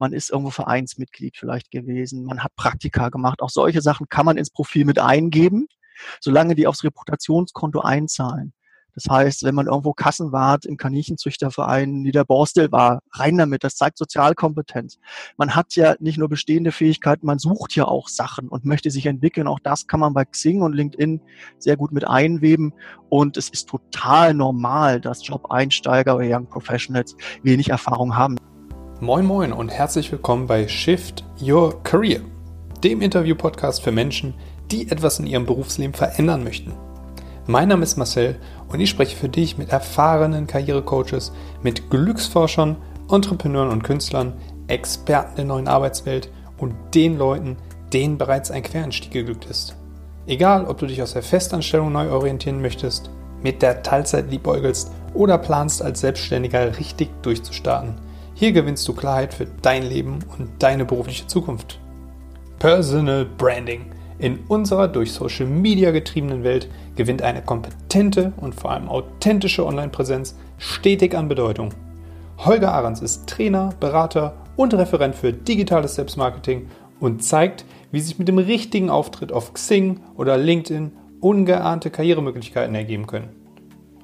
man 0.00 0.12
ist 0.12 0.30
irgendwo 0.30 0.50
Vereinsmitglied 0.50 1.36
vielleicht 1.36 1.70
gewesen, 1.70 2.24
man 2.24 2.42
hat 2.42 2.56
Praktika 2.56 3.10
gemacht. 3.10 3.42
Auch 3.42 3.50
solche 3.50 3.82
Sachen 3.82 4.08
kann 4.08 4.26
man 4.26 4.36
ins 4.36 4.50
Profil 4.50 4.84
mit 4.84 4.98
eingeben, 4.98 5.68
solange 6.20 6.54
die 6.54 6.66
aufs 6.66 6.84
Reputationskonto 6.84 7.80
einzahlen. 7.80 8.52
Das 8.94 9.04
heißt, 9.08 9.44
wenn 9.44 9.54
man 9.54 9.66
irgendwo 9.66 9.92
Kassenwart 9.92 10.64
im 10.64 10.76
Kaninchenzüchterverein 10.76 12.02
Niederborstel 12.02 12.72
war, 12.72 13.00
rein 13.12 13.38
damit, 13.38 13.62
das 13.64 13.76
zeigt 13.76 13.98
Sozialkompetenz. 13.98 14.98
Man 15.36 15.54
hat 15.54 15.76
ja 15.76 15.94
nicht 16.00 16.18
nur 16.18 16.28
bestehende 16.28 16.72
Fähigkeiten, 16.72 17.24
man 17.24 17.38
sucht 17.38 17.76
ja 17.76 17.84
auch 17.84 18.08
Sachen 18.08 18.48
und 18.48 18.64
möchte 18.64 18.90
sich 18.90 19.06
entwickeln. 19.06 19.46
Auch 19.46 19.60
das 19.60 19.86
kann 19.86 20.00
man 20.00 20.12
bei 20.12 20.24
Xing 20.24 20.62
und 20.62 20.74
LinkedIn 20.74 21.20
sehr 21.58 21.76
gut 21.76 21.92
mit 21.92 22.06
einweben. 22.06 22.72
Und 23.08 23.36
es 23.36 23.48
ist 23.48 23.68
total 23.68 24.34
normal, 24.34 25.00
dass 25.00 25.26
Job-Einsteiger 25.26 26.16
oder 26.16 26.26
Young 26.26 26.48
Professionals 26.48 27.16
wenig 27.42 27.68
Erfahrung 27.68 28.16
haben. 28.16 28.36
Moin 29.02 29.24
Moin 29.24 29.54
und 29.54 29.70
herzlich 29.70 30.12
willkommen 30.12 30.46
bei 30.46 30.68
Shift 30.68 31.24
Your 31.40 31.82
Career, 31.84 32.20
dem 32.84 33.00
Interview-Podcast 33.00 33.82
für 33.82 33.92
Menschen, 33.92 34.34
die 34.70 34.90
etwas 34.90 35.18
in 35.18 35.26
ihrem 35.26 35.46
Berufsleben 35.46 35.94
verändern 35.94 36.44
möchten. 36.44 36.74
Mein 37.46 37.68
Name 37.68 37.82
ist 37.82 37.96
Marcel 37.96 38.36
und 38.68 38.78
ich 38.78 38.90
spreche 38.90 39.16
für 39.16 39.30
dich 39.30 39.56
mit 39.56 39.70
erfahrenen 39.70 40.46
Karrierecoaches, 40.46 41.32
mit 41.62 41.88
Glücksforschern, 41.88 42.76
Entrepreneuren 43.10 43.70
und 43.70 43.84
Künstlern, 43.84 44.34
Experten 44.66 45.36
der 45.36 45.44
neuen 45.46 45.66
Arbeitswelt 45.66 46.30
und 46.58 46.74
den 46.94 47.16
Leuten, 47.16 47.56
denen 47.94 48.18
bereits 48.18 48.50
ein 48.50 48.62
Quereinstieg 48.62 49.12
geglückt 49.12 49.46
ist. 49.46 49.76
Egal, 50.26 50.66
ob 50.66 50.76
du 50.76 50.84
dich 50.84 51.00
aus 51.00 51.14
der 51.14 51.22
Festanstellung 51.22 51.90
neu 51.90 52.10
orientieren 52.10 52.60
möchtest, 52.60 53.08
mit 53.42 53.62
der 53.62 53.82
Teilzeit 53.82 54.30
liebäugelst 54.30 54.92
oder 55.14 55.38
planst, 55.38 55.80
als 55.80 56.00
Selbstständiger 56.00 56.78
richtig 56.78 57.08
durchzustarten. 57.22 58.09
Hier 58.40 58.52
gewinnst 58.52 58.88
du 58.88 58.94
Klarheit 58.94 59.34
für 59.34 59.46
dein 59.60 59.82
Leben 59.82 60.20
und 60.38 60.48
deine 60.62 60.86
berufliche 60.86 61.26
Zukunft. 61.26 61.78
Personal 62.58 63.26
Branding– 63.26 63.84
in 64.18 64.38
unserer 64.48 64.88
durch 64.88 65.12
Social 65.12 65.44
Media 65.44 65.90
getriebenen 65.90 66.42
Welt 66.42 66.70
gewinnt 66.96 67.20
eine 67.20 67.42
kompetente 67.42 68.32
und 68.38 68.54
vor 68.54 68.70
allem 68.70 68.88
authentische 68.88 69.66
Online-Präsenz 69.66 70.38
stetig 70.56 71.14
an 71.14 71.28
Bedeutung. 71.28 71.74
Holger 72.38 72.72
Ahrens 72.72 73.02
ist 73.02 73.26
Trainer, 73.28 73.74
Berater 73.78 74.32
und 74.56 74.72
Referent 74.72 75.14
für 75.14 75.34
digitales 75.34 75.96
Selbstmarketing 75.96 76.68
und 76.98 77.22
zeigt, 77.22 77.66
wie 77.92 78.00
sich 78.00 78.18
mit 78.18 78.28
dem 78.28 78.38
richtigen 78.38 78.88
Auftritt 78.88 79.32
auf 79.32 79.52
Xing 79.52 80.00
oder 80.16 80.38
LinkedIn 80.38 80.92
ungeahnte 81.20 81.90
Karrieremöglichkeiten 81.90 82.74
ergeben 82.74 83.06
können. 83.06 83.36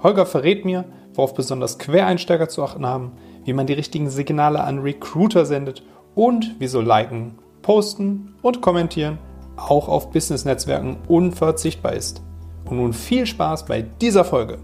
Holger 0.02 0.26
verrät 0.26 0.66
mir, 0.66 0.84
worauf 1.14 1.32
besonders 1.32 1.78
Quereinsteiger 1.78 2.50
zu 2.50 2.62
achten 2.62 2.84
haben, 2.84 3.12
wie 3.46 3.52
man 3.52 3.66
die 3.66 3.72
richtigen 3.72 4.10
Signale 4.10 4.62
an 4.62 4.80
Recruiter 4.80 5.46
sendet 5.46 5.82
und 6.14 6.56
wieso 6.58 6.80
Liken, 6.80 7.38
Posten 7.62 8.34
und 8.42 8.60
Kommentieren 8.60 9.18
auch 9.56 9.88
auf 9.88 10.10
Business-Netzwerken 10.10 10.98
unverzichtbar 11.08 11.94
ist. 11.94 12.22
Und 12.64 12.76
nun 12.78 12.92
viel 12.92 13.24
Spaß 13.24 13.64
bei 13.66 13.82
dieser 13.82 14.24
Folge. 14.24 14.58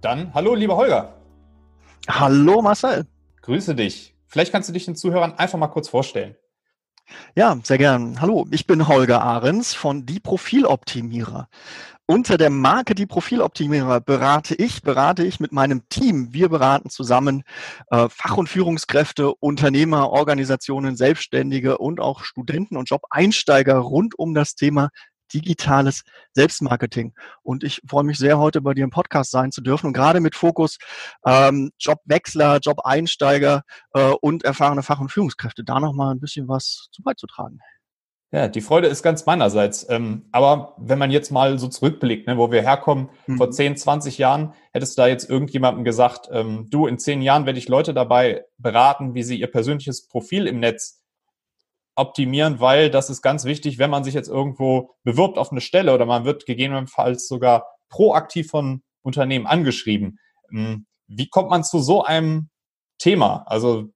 Dann 0.00 0.32
hallo, 0.34 0.54
lieber 0.54 0.76
Holger. 0.76 1.14
Hallo, 2.08 2.62
Marcel. 2.62 3.06
Grüße 3.42 3.74
dich. 3.74 4.16
Vielleicht 4.26 4.52
kannst 4.52 4.68
du 4.68 4.72
dich 4.72 4.86
den 4.86 4.96
Zuhörern 4.96 5.34
einfach 5.34 5.58
mal 5.58 5.68
kurz 5.68 5.88
vorstellen. 5.88 6.34
Ja, 7.36 7.58
sehr 7.62 7.78
gern. 7.78 8.20
Hallo, 8.20 8.46
ich 8.50 8.66
bin 8.66 8.88
Holger 8.88 9.20
Ahrens 9.22 9.74
von 9.74 10.06
Die 10.06 10.20
Profiloptimierer. 10.20 11.48
Unter 12.06 12.36
der 12.36 12.50
Marke 12.50 12.94
Die 12.94 13.06
Profiloptimierer 13.06 14.00
berate 14.00 14.54
ich, 14.54 14.82
berate 14.82 15.24
ich 15.24 15.40
mit 15.40 15.52
meinem 15.52 15.88
Team. 15.88 16.32
Wir 16.32 16.48
beraten 16.50 16.90
zusammen 16.90 17.42
äh, 17.90 18.08
Fach- 18.10 18.36
und 18.36 18.48
Führungskräfte, 18.48 19.34
Unternehmer, 19.34 20.10
Organisationen, 20.10 20.96
Selbstständige 20.96 21.78
und 21.78 22.00
auch 22.00 22.22
Studenten 22.24 22.76
und 22.76 22.90
Job-Einsteiger 22.90 23.76
rund 23.78 24.18
um 24.18 24.34
das 24.34 24.54
Thema 24.54 24.90
digitales 25.34 26.04
Selbstmarketing. 26.32 27.12
Und 27.42 27.64
ich 27.64 27.82
freue 27.88 28.04
mich 28.04 28.18
sehr, 28.18 28.38
heute 28.38 28.60
bei 28.60 28.74
dir 28.74 28.84
im 28.84 28.90
Podcast 28.90 29.30
sein 29.30 29.52
zu 29.52 29.60
dürfen 29.60 29.88
und 29.88 29.92
gerade 29.92 30.20
mit 30.20 30.36
Fokus 30.36 30.78
ähm, 31.26 31.72
Jobwechsler, 31.78 32.58
Job-Einsteiger 32.58 33.62
äh, 33.94 34.12
und 34.20 34.44
erfahrene 34.44 34.82
Fach- 34.82 35.00
und 35.00 35.10
Führungskräfte 35.10 35.64
da 35.64 35.80
nochmal 35.80 36.14
ein 36.14 36.20
bisschen 36.20 36.48
was 36.48 36.88
zu 36.92 37.02
beizutragen. 37.02 37.58
Ja, 38.34 38.48
die 38.48 38.62
Freude 38.62 38.88
ist 38.88 39.04
ganz 39.04 39.26
meinerseits. 39.26 39.86
Ähm, 39.88 40.24
aber 40.32 40.74
wenn 40.76 40.98
man 40.98 41.12
jetzt 41.12 41.30
mal 41.30 41.56
so 41.60 41.68
zurückblickt, 41.68 42.26
ne, 42.26 42.36
wo 42.36 42.50
wir 42.50 42.62
herkommen, 42.62 43.08
mhm. 43.28 43.36
vor 43.36 43.52
10, 43.52 43.76
20 43.76 44.18
Jahren, 44.18 44.54
hättest 44.72 44.98
du 44.98 45.02
da 45.02 45.06
jetzt 45.06 45.30
irgendjemandem 45.30 45.84
gesagt, 45.84 46.28
ähm, 46.32 46.66
du, 46.68 46.88
in 46.88 46.98
10 46.98 47.22
Jahren 47.22 47.46
werde 47.46 47.60
ich 47.60 47.68
Leute 47.68 47.94
dabei 47.94 48.44
beraten, 48.58 49.14
wie 49.14 49.22
sie 49.22 49.38
ihr 49.38 49.46
persönliches 49.46 50.08
Profil 50.08 50.48
im 50.48 50.58
Netz 50.58 51.03
optimieren, 51.96 52.60
weil 52.60 52.90
das 52.90 53.10
ist 53.10 53.22
ganz 53.22 53.44
wichtig, 53.44 53.78
wenn 53.78 53.90
man 53.90 54.04
sich 54.04 54.14
jetzt 54.14 54.28
irgendwo 54.28 54.94
bewirbt 55.04 55.38
auf 55.38 55.52
eine 55.52 55.60
Stelle 55.60 55.94
oder 55.94 56.06
man 56.06 56.24
wird 56.24 56.46
gegebenenfalls 56.46 57.28
sogar 57.28 57.66
proaktiv 57.88 58.48
von 58.50 58.82
Unternehmen 59.02 59.46
angeschrieben. 59.46 60.18
Ähm, 60.52 60.86
wie 61.06 61.28
kommt 61.28 61.50
man 61.50 61.64
zu 61.64 61.78
so 61.78 62.02
einem 62.02 62.48
Thema? 62.98 63.44
Also 63.46 63.90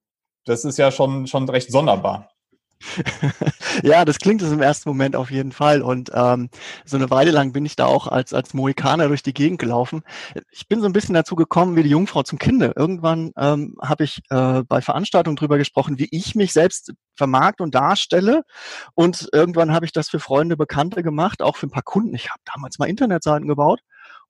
das 0.45 0.65
ist 0.65 0.77
ja 0.77 0.91
schon, 0.91 1.27
schon 1.27 1.49
recht 1.49 1.71
sonderbar. 1.71 2.28
ja, 3.83 4.05
das 4.05 4.19
klingt 4.19 4.41
es 4.41 4.51
im 4.51 4.61
ersten 4.61 4.89
Moment 4.89 5.15
auf 5.15 5.31
jeden 5.31 5.51
Fall. 5.51 5.81
Und 5.81 6.11
ähm, 6.13 6.49
so 6.85 6.97
eine 6.97 7.09
Weile 7.09 7.31
lang 7.31 7.51
bin 7.51 7.65
ich 7.65 7.75
da 7.75 7.85
auch 7.85 8.07
als, 8.07 8.33
als 8.33 8.53
Mohikaner 8.53 9.07
durch 9.07 9.23
die 9.23 9.33
Gegend 9.33 9.59
gelaufen. 9.59 10.01
Ich 10.51 10.67
bin 10.67 10.79
so 10.79 10.85
ein 10.85 10.93
bisschen 10.93 11.13
dazu 11.13 11.35
gekommen 11.35 11.75
wie 11.75 11.83
die 11.83 11.89
Jungfrau 11.89 12.23
zum 12.23 12.39
Kinde. 12.39 12.73
Irgendwann 12.75 13.31
ähm, 13.37 13.75
habe 13.81 14.05
ich 14.05 14.21
äh, 14.29 14.63
bei 14.63 14.81
Veranstaltungen 14.81 15.35
drüber 15.35 15.57
gesprochen, 15.57 15.99
wie 15.99 16.07
ich 16.11 16.35
mich 16.35 16.53
selbst 16.53 16.93
vermarkt 17.15 17.59
und 17.61 17.75
darstelle. 17.75 18.43
Und 18.93 19.27
irgendwann 19.33 19.73
habe 19.73 19.85
ich 19.85 19.91
das 19.91 20.09
für 20.09 20.19
Freunde, 20.19 20.55
Bekannte 20.55 21.03
gemacht, 21.03 21.41
auch 21.41 21.57
für 21.57 21.67
ein 21.67 21.71
paar 21.71 21.83
Kunden. 21.83 22.15
Ich 22.15 22.29
habe 22.29 22.41
damals 22.53 22.79
mal 22.79 22.89
Internetseiten 22.89 23.47
gebaut. 23.47 23.81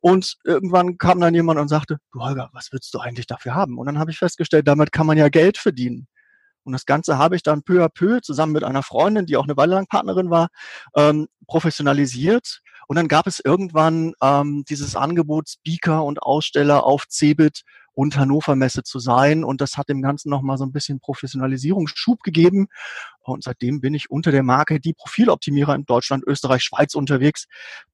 Und 0.02 0.38
irgendwann 0.46 0.98
kam 0.98 1.20
dann 1.20 1.36
jemand 1.36 1.60
und 1.60 1.68
sagte, 1.68 1.98
du 2.14 2.22
Holger, 2.22 2.50
was 2.54 2.72
willst 2.72 2.94
du 2.94 3.00
eigentlich 3.00 3.28
dafür 3.28 3.54
haben? 3.54 3.78
Und 3.78 3.86
dann 3.86 4.00
habe 4.00 4.12
ich 4.12 4.18
festgestellt, 4.18 4.68
damit 4.68 4.92
kann 4.92 5.06
man 5.06 5.18
ja 5.18 5.28
Geld 5.28 5.58
verdienen. 5.58 6.08
Und 6.70 6.74
das 6.74 6.86
Ganze 6.86 7.18
habe 7.18 7.36
ich 7.36 7.42
dann 7.42 7.64
peu 7.64 7.84
à 7.84 7.90
peu 7.90 8.22
zusammen 8.22 8.54
mit 8.54 8.64
einer 8.64 8.84
Freundin, 8.84 9.26
die 9.26 9.38
auch 9.38 9.46
eine 9.46 9.58
Weile 9.58 9.74
lang 9.74 9.88
Partnerin 9.88 10.30
war, 10.30 10.50
ähm, 10.96 11.28
professionalisiert. 11.48 12.62
Und 12.88 12.96
dann 12.96 13.08
gab 13.08 13.26
es 13.26 13.40
irgendwann 13.44 14.14
ähm, 14.22 14.64
dieses 14.70 14.96
Angebot, 14.96 15.50
Speaker 15.50 16.04
und 16.04 16.22
Aussteller 16.22 16.86
auf 16.86 17.08
Cebit 17.10 17.64
und 18.00 18.16
Hannover 18.16 18.56
Messe 18.56 18.84
zu 18.84 18.98
sein. 18.98 19.44
Und 19.44 19.60
das 19.60 19.76
hat 19.76 19.90
dem 19.90 20.02
Ganzen 20.02 20.30
nochmal 20.30 20.58
so 20.58 20.64
ein 20.64 20.72
bisschen 20.72 21.02
Professionalisierungsschub 21.02 22.24
gegeben. 22.24 22.68
Und 23.20 23.44
seitdem 23.44 23.82
bin 23.82 23.94
ich 23.94 24.10
unter 24.10 24.32
der 24.32 24.42
Marke 24.42 24.80
Die 24.80 24.94
Profiloptimierer 24.94 25.76
in 25.76 25.84
Deutschland, 25.84 26.24
Österreich, 26.26 26.64
Schweiz 26.64 26.96
unterwegs. 26.96 27.46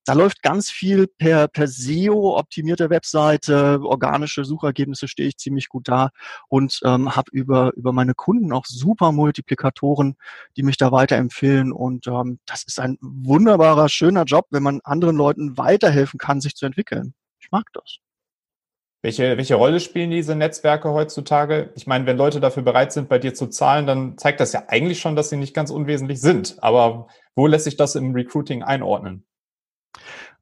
Da 0.06 0.14
läuft 0.14 0.44
ganz 0.44 0.70
viel 0.70 1.08
per, 1.08 1.48
per 1.48 1.68
SEO, 1.68 2.38
optimierte 2.38 2.92
Webseite, 2.92 3.80
organische 3.82 4.46
Suchergebnisse 4.46 5.08
stehe 5.08 5.30
ich 5.30 5.38
ziemlich 5.38 5.70
gut 5.70 5.88
da 5.88 6.12
und 6.50 6.82
ähm, 6.86 7.16
habe 7.16 7.32
über, 7.32 7.74
über 7.74 7.92
meine 7.92 8.14
Kunden 8.14 8.54
auch 8.54 8.68
super 8.68 9.12
Multiplikatoren, 9.12 10.18
die 10.56 10.62
mich 10.62 10.78
da 10.78 10.92
weiterempfehlen. 10.92 11.72
Und 11.72 12.06
ähm, 12.06 12.38
das 12.46 12.62
ist 12.62 12.80
ein 12.80 13.00
wunderbarer, 13.02 13.90
schöner 13.90 14.26
Job, 14.26 14.46
wenn 14.52 14.62
man 14.62 14.82
anderen 14.84 15.16
Leuten 15.16 15.58
weiterhelfen 15.58 16.20
kann, 16.20 16.42
sich 16.42 16.54
zu 16.56 16.68
entwickeln. 16.68 17.16
Ich 17.40 17.50
mag 17.50 17.66
das. 17.74 18.05
Welche, 19.06 19.38
welche 19.38 19.54
Rolle 19.54 19.80
spielen 19.80 20.10
diese 20.10 20.36
Netzwerke 20.36 20.92
heutzutage? 20.92 21.72
Ich 21.76 21.86
meine, 21.86 22.08
wenn 22.08 22.18
Leute 22.18 22.40
dafür 22.40 22.64
bereit 22.64 22.92
sind, 22.92 23.08
bei 23.08 23.20
dir 23.20 23.36
zu 23.36 23.46
zahlen, 23.46 23.86
dann 23.86 24.18
zeigt 24.18 24.40
das 24.40 24.52
ja 24.52 24.64
eigentlich 24.68 25.00
schon, 25.00 25.16
dass 25.16 25.30
sie 25.30 25.38
nicht 25.38 25.54
ganz 25.54 25.70
unwesentlich 25.70 26.20
sind. 26.20 26.56
Aber 26.64 27.06
wo 27.36 27.46
lässt 27.46 27.66
sich 27.66 27.78
das 27.78 27.94
im 27.94 28.14
Recruiting 28.14 28.64
einordnen? 28.64 29.24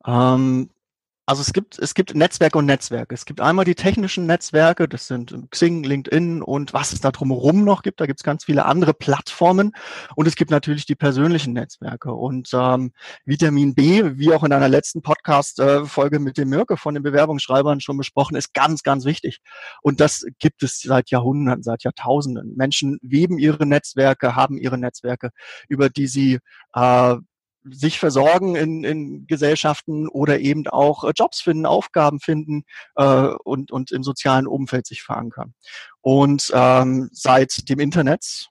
Ähm, 0.08 0.70
also 1.26 1.42
es 1.42 1.54
gibt, 1.54 1.80
es 1.80 1.94
gibt 1.94 2.16
Netzwerke 2.16 2.58
und 2.58 2.66
Netzwerke. 2.66 3.16
Es 3.16 3.26
gibt 3.26 3.40
einmal 3.40 3.64
die 3.64 3.76
technischen 3.76 4.26
Netzwerke, 4.26 4.90
das 4.90 5.08
sind 5.08 5.34
Xing, 5.52 5.84
LinkedIn 5.84 6.42
und 6.42 6.74
was 6.74 6.92
es 6.92 7.00
da 7.00 7.12
drumherum 7.12 7.64
noch 7.64 7.82
gibt. 7.82 8.02
Da 8.02 8.08
gibt 8.08 8.20
es 8.20 8.24
ganz 8.24 8.44
viele 8.44 8.66
andere 8.66 8.94
Plattformen. 8.94 9.72
Und 10.18 10.28
es 10.28 10.36
gibt 10.36 10.52
natürlich 10.52 10.86
die 10.86 10.96
persönlichen 10.96 11.54
Netzwerke. 11.54 12.12
Und 12.12 12.50
ähm, 12.54 12.92
Vitamin 13.24 13.74
B, 13.74 14.18
wie 14.18 14.34
auch 14.34 14.44
in 14.44 14.52
einer 14.52 14.68
letzten 14.68 15.02
Podcast-Folge 15.02 16.20
mit 16.20 16.38
dem 16.38 16.50
Mirke 16.50 16.76
von 16.76 16.94
den 16.94 17.04
Bewerbungsschreibern 17.04 17.80
schon 17.80 17.98
besprochen, 17.98 18.36
ist 18.36 18.54
ganz, 18.54 18.84
ganz 18.84 19.06
wichtig. 19.06 19.40
Und 19.82 20.02
das 20.02 20.26
gibt 20.40 20.62
es 20.62 20.82
seit 20.82 21.10
Jahrhunderten, 21.10 21.64
seit 21.64 21.84
Jahrtausenden. 21.84 22.54
Menschen 22.58 23.00
weben 23.02 23.38
ihre 23.38 23.66
Netzwerke, 23.66 24.36
haben 24.36 24.58
ihre 24.58 24.78
Netzwerke, 24.78 25.30
über 25.70 25.90
die 25.90 26.08
sie 26.08 26.40
äh, 26.74 27.16
sich 27.70 28.00
versorgen 28.00 28.56
in, 28.56 28.84
in 28.84 29.28
Gesellschaften 29.28 30.08
oder 30.08 30.40
eben 30.40 30.68
auch 30.68 31.04
äh, 31.04 31.14
Jobs 31.16 31.42
finden, 31.42 31.66
Aufgaben 31.66 32.20
finden 32.20 32.64
äh, 32.96 33.30
und, 33.44 33.72
und 33.72 33.92
im 33.92 34.04
sozialen 34.04 34.48
Umfeld 34.48 34.86
sich 34.86 35.04
verankern. 35.04 35.54
Und 36.02 36.52
ähm, 36.54 37.10
seit 37.12 37.70
dem 37.70 37.80
Internet 37.80 38.50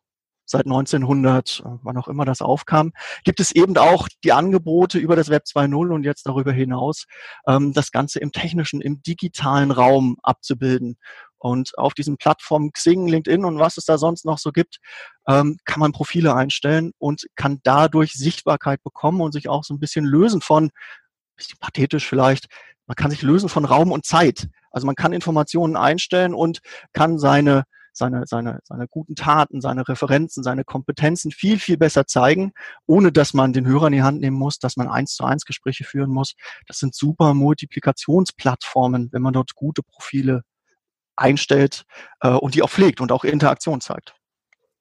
seit 0.53 0.67
1900, 0.67 1.63
wann 1.83 1.97
auch 1.97 2.07
immer 2.07 2.25
das 2.25 2.43
aufkam, 2.43 2.93
gibt 3.25 3.41
es 3.41 3.53
eben 3.53 3.77
auch 3.77 4.07
die 4.23 4.33
Angebote 4.33 4.99
über 4.99 5.17
das 5.17 5.31
Web 5.31 5.45
2.0 5.49 5.93
und 5.93 6.05
jetzt 6.05 6.27
darüber 6.27 6.53
hinaus, 6.53 7.07
ähm, 7.49 7.73
das 7.73 7.91
Ganze 7.91 8.21
im 8.21 8.31
technischen, 8.31 8.81
im 8.81 9.03
digitalen 9.03 9.73
Raum 9.73 10.17
abzubilden. 10.23 10.97
Und 11.43 11.77
auf 11.77 11.93
diesen 11.95 12.19
Plattformen 12.19 12.73
Xing, 12.73 13.09
LinkedIn 13.09 13.45
und 13.45 13.59
was 13.59 13.77
es 13.77 13.85
da 13.85 13.99
sonst 13.99 14.25
noch 14.25 14.39
so 14.39 14.53
gibt, 14.53 14.79
ähm, 15.27 15.59
kann 15.65 15.81
man 15.81 15.91
Profile 15.91 16.37
einstellen 16.37 16.93
und 16.99 17.27
kann 17.35 17.59
dadurch 17.65 18.13
Sichtbarkeit 18.13 18.81
bekommen 18.85 19.21
und 19.21 19.33
sich 19.33 19.49
auch 19.49 19.65
so 19.65 19.75
ein 19.75 19.81
bisschen 19.81 20.05
lösen 20.05 20.41
von, 20.41 20.71
bisschen 21.35 21.59
pathetisch 21.59 22.07
vielleicht, 22.07 22.47
man 22.87 22.95
kann 22.95 23.11
sich 23.11 23.23
lösen 23.23 23.49
von 23.49 23.65
Raum 23.65 23.91
und 23.91 24.07
Zeit. 24.07 24.49
Also 24.71 24.87
man 24.87 24.95
kann 24.95 25.13
Informationen 25.13 25.77
einstellen 25.77 26.33
und 26.33 26.61
kann 26.93 27.19
seine 27.19 27.65
seine, 27.93 28.25
seine, 28.27 28.61
seine 28.65 28.89
guten 28.89 29.15
Taten, 29.15 29.61
seine 29.61 29.87
Referenzen, 29.87 30.43
seine 30.43 30.65
Kompetenzen 30.65 31.31
viel, 31.31 31.59
viel 31.59 31.77
besser 31.77 32.07
zeigen, 32.07 32.53
ohne 32.87 33.13
dass 33.13 33.35
man 33.35 33.53
den 33.53 33.67
Hörer 33.67 33.89
in 33.89 33.93
die 33.93 34.03
Hand 34.03 34.21
nehmen 34.21 34.39
muss, 34.39 34.59
dass 34.59 34.77
man 34.77 34.89
eins 34.89 35.15
zu 35.15 35.25
eins 35.25 35.45
Gespräche 35.45 35.85
führen 35.85 36.11
muss. 36.11 36.35
Das 36.67 36.79
sind 36.79 36.95
super 36.95 37.35
Multiplikationsplattformen, 37.35 39.11
wenn 39.13 39.23
man 39.23 39.35
dort 39.35 39.55
gute 39.55 39.83
Profile 39.83 40.43
einstellt 41.23 41.85
äh, 42.21 42.29
und 42.29 42.55
die 42.55 42.63
auch 42.63 42.71
pflegt 42.71 43.01
und 43.01 43.13
auch 43.13 43.25
Interaktion 43.25 43.81
zeigt. 43.81 44.15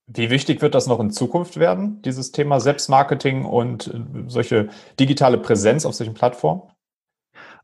Wie 0.06 0.30
wichtig 0.30 0.60
wird 0.60 0.74
das 0.74 0.86
noch 0.86 1.00
in 1.00 1.10
Zukunft 1.10 1.58
werden, 1.58 2.02
dieses 2.02 2.32
Thema 2.32 2.60
Selbstmarketing 2.60 3.44
und 3.44 3.86
äh, 3.86 4.00
solche 4.26 4.68
digitale 4.98 5.38
Präsenz 5.38 5.86
auf 5.86 5.94
solchen 5.94 6.14
Plattformen? 6.14 6.62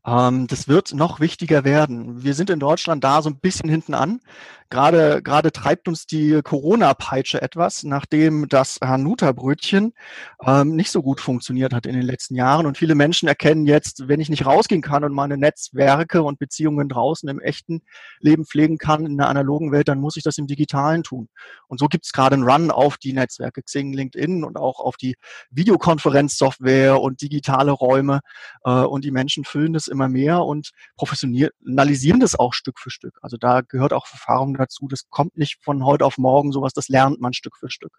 Ähm, 0.05 0.47
das 0.47 0.67
wird 0.67 0.93
noch 0.93 1.19
wichtiger 1.19 1.63
werden. 1.63 2.23
Wir 2.23 2.33
sind 2.33 2.49
in 2.49 2.59
Deutschland 2.59 3.03
da 3.03 3.21
so 3.21 3.29
ein 3.29 3.39
bisschen 3.39 3.69
hinten 3.69 3.93
an. 3.93 4.21
Gerade, 4.71 5.23
gerade 5.23 5.51
treibt 5.51 5.87
uns 5.87 6.05
die 6.05 6.41
Corona-Peitsche 6.43 7.41
etwas, 7.41 7.83
nachdem 7.83 8.47
das 8.49 8.77
Hanuta-Brötchen 8.83 9.93
ähm, 10.45 10.75
nicht 10.75 10.91
so 10.91 11.01
gut 11.01 11.21
funktioniert 11.21 11.73
hat 11.73 11.87
in 11.87 11.95
den 11.95 12.03
letzten 12.03 12.35
Jahren. 12.35 12.67
Und 12.67 12.77
viele 12.77 12.93
Menschen 12.93 13.27
erkennen 13.27 13.65
jetzt, 13.65 14.07
wenn 14.07 14.19
ich 14.19 14.29
nicht 14.29 14.45
rausgehen 14.45 14.83
kann 14.83 15.03
und 15.03 15.11
meine 15.11 15.37
Netzwerke 15.37 16.21
und 16.21 16.37
Beziehungen 16.37 16.87
draußen 16.87 17.27
im 17.27 17.39
echten 17.39 17.81
Leben 18.19 18.45
pflegen 18.45 18.77
kann, 18.77 19.07
in 19.07 19.17
der 19.17 19.27
analogen 19.27 19.71
Welt, 19.71 19.87
dann 19.87 19.99
muss 19.99 20.17
ich 20.17 20.23
das 20.23 20.37
im 20.37 20.45
Digitalen 20.45 21.01
tun. 21.01 21.29
Und 21.67 21.79
so 21.79 21.87
gibt 21.87 22.05
es 22.05 22.11
gerade 22.11 22.35
einen 22.35 22.47
Run 22.47 22.69
auf 22.69 22.97
die 22.97 23.13
Netzwerke 23.13 23.63
Xing, 23.63 23.93
LinkedIn 23.93 24.43
und 24.43 24.55
auch 24.55 24.79
auf 24.79 24.97
die 24.97 25.15
Videokonferenzsoftware 25.49 27.01
und 27.01 27.23
digitale 27.23 27.71
Räume. 27.71 28.19
Äh, 28.63 28.69
und 28.69 29.03
die 29.03 29.11
Menschen 29.11 29.45
füllen 29.45 29.73
das 29.73 29.87
immer 29.89 30.07
mehr 30.07 30.43
und 30.43 30.71
professionalisieren 30.95 32.19
das 32.19 32.37
auch 32.37 32.53
Stück 32.53 32.79
für 32.79 32.89
Stück. 32.89 33.17
Also 33.21 33.37
da 33.37 33.61
gehört 33.61 33.93
auch 33.93 34.05
Erfahrung 34.11 34.55
dazu. 34.55 34.87
Das 34.87 35.09
kommt 35.09 35.37
nicht 35.37 35.57
von 35.61 35.85
heute 35.85 36.05
auf 36.05 36.17
morgen, 36.17 36.51
sowas, 36.51 36.73
das 36.73 36.89
lernt 36.89 37.19
man 37.19 37.33
Stück 37.33 37.57
für 37.57 37.69
Stück. 37.69 37.93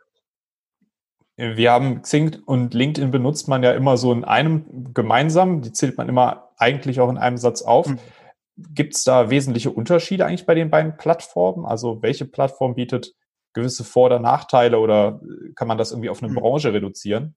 Wir 1.37 1.72
haben 1.72 2.02
Xing 2.02 2.42
und 2.44 2.75
LinkedIn 2.75 3.10
benutzt 3.10 3.48
man 3.48 3.62
ja 3.62 3.72
immer 3.72 3.96
so 3.96 4.12
in 4.12 4.25
einem 4.25 4.92
gemeinsam. 4.92 5.62
Die 5.62 5.72
zählt 5.72 5.96
man 5.96 6.08
immer 6.08 6.50
eigentlich 6.58 7.00
auch 7.00 7.08
in 7.08 7.16
einem 7.16 7.38
Satz 7.38 7.62
auf. 7.62 7.87
Mhm. 7.87 7.98
Gibt 8.56 8.94
es 8.94 9.04
da 9.04 9.31
wesentliche 9.31 9.70
Unterschiede 9.70 10.26
eigentlich 10.26 10.44
bei 10.44 10.54
den 10.54 10.69
beiden 10.69 10.98
Plattformen? 10.98 11.64
Also 11.64 12.02
welche 12.02 12.26
Plattform 12.26 12.75
bietet 12.75 13.14
gewisse 13.54 13.84
Vor- 13.84 14.06
oder 14.06 14.19
Nachteile 14.19 14.78
oder 14.78 15.20
kann 15.54 15.66
man 15.66 15.78
das 15.78 15.93
irgendwie 15.93 16.10
auf 16.10 16.22
eine 16.22 16.31
mhm. 16.31 16.36
Branche 16.36 16.75
reduzieren? 16.75 17.34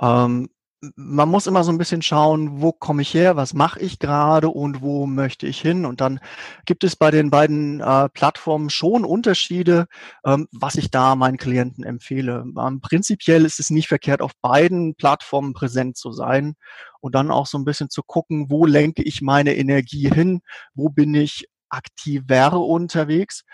Ähm, 0.00 0.48
man 0.96 1.28
muss 1.28 1.46
immer 1.46 1.62
so 1.62 1.70
ein 1.72 1.78
bisschen 1.78 2.00
schauen, 2.00 2.62
wo 2.62 2.72
komme 2.72 3.02
ich 3.02 3.12
her, 3.12 3.36
was 3.36 3.52
mache 3.52 3.80
ich 3.80 3.98
gerade 3.98 4.48
und 4.48 4.80
wo 4.80 5.06
möchte 5.06 5.46
ich 5.46 5.60
hin. 5.60 5.84
Und 5.84 6.00
dann 6.00 6.20
gibt 6.64 6.84
es 6.84 6.96
bei 6.96 7.10
den 7.10 7.30
beiden 7.30 7.80
äh, 7.80 8.08
Plattformen 8.08 8.70
schon 8.70 9.04
Unterschiede, 9.04 9.86
ähm, 10.24 10.48
was 10.52 10.76
ich 10.76 10.90
da 10.90 11.16
meinen 11.16 11.36
Klienten 11.36 11.84
empfehle. 11.84 12.44
Ähm, 12.58 12.80
prinzipiell 12.80 13.44
ist 13.44 13.60
es 13.60 13.68
nicht 13.68 13.88
verkehrt, 13.88 14.22
auf 14.22 14.32
beiden 14.40 14.94
Plattformen 14.94 15.52
präsent 15.52 15.98
zu 15.98 16.12
sein 16.12 16.54
und 17.00 17.14
dann 17.14 17.30
auch 17.30 17.46
so 17.46 17.58
ein 17.58 17.64
bisschen 17.64 17.90
zu 17.90 18.02
gucken, 18.02 18.50
wo 18.50 18.64
lenke 18.64 19.02
ich 19.02 19.20
meine 19.20 19.56
Energie 19.56 20.10
hin, 20.10 20.40
wo 20.74 20.88
bin 20.88 21.14
ich 21.14 21.46
aktiver 21.68 22.58
unterwegs 22.58 23.44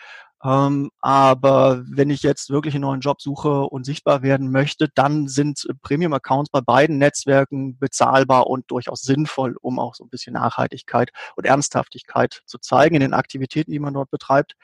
ähm, 0.45 0.91
aber 1.01 1.83
wenn 1.89 2.11
ich 2.11 2.23
jetzt 2.23 2.51
wirklich 2.51 2.75
einen 2.75 2.83
neuen 2.83 3.01
Job 3.01 3.23
suche 3.23 3.63
und 3.63 3.85
sichtbar 3.85 4.23
werden 4.23 4.51
möchte, 4.51 4.89
dann 4.95 5.29
sind 5.29 5.67
Premium-Accounts 5.83 6.51
bei 6.51 6.61
beiden 6.61 6.99
Netzwerken 6.99 7.79
bezahlbar 7.79 8.47
und 8.47 8.71
durchaus 8.71 9.03
sinnvoll, 9.03 9.57
um 9.61 9.79
auch 9.79 9.95
so 9.95 10.05
ein 10.05 10.11
bisschen 10.11 10.35
Nachhaltigkeit 10.35 11.11
und 11.37 11.47
Ernsthaftigkeit 11.47 12.43
zu 12.47 12.59
zeigen 12.59 12.97
in 12.97 13.01
den 13.01 13.15
Aktivitäten, 13.15 13.73
die 13.73 13.79
man 13.79 13.95
dort 13.95 14.11
betreibt. 14.11 14.55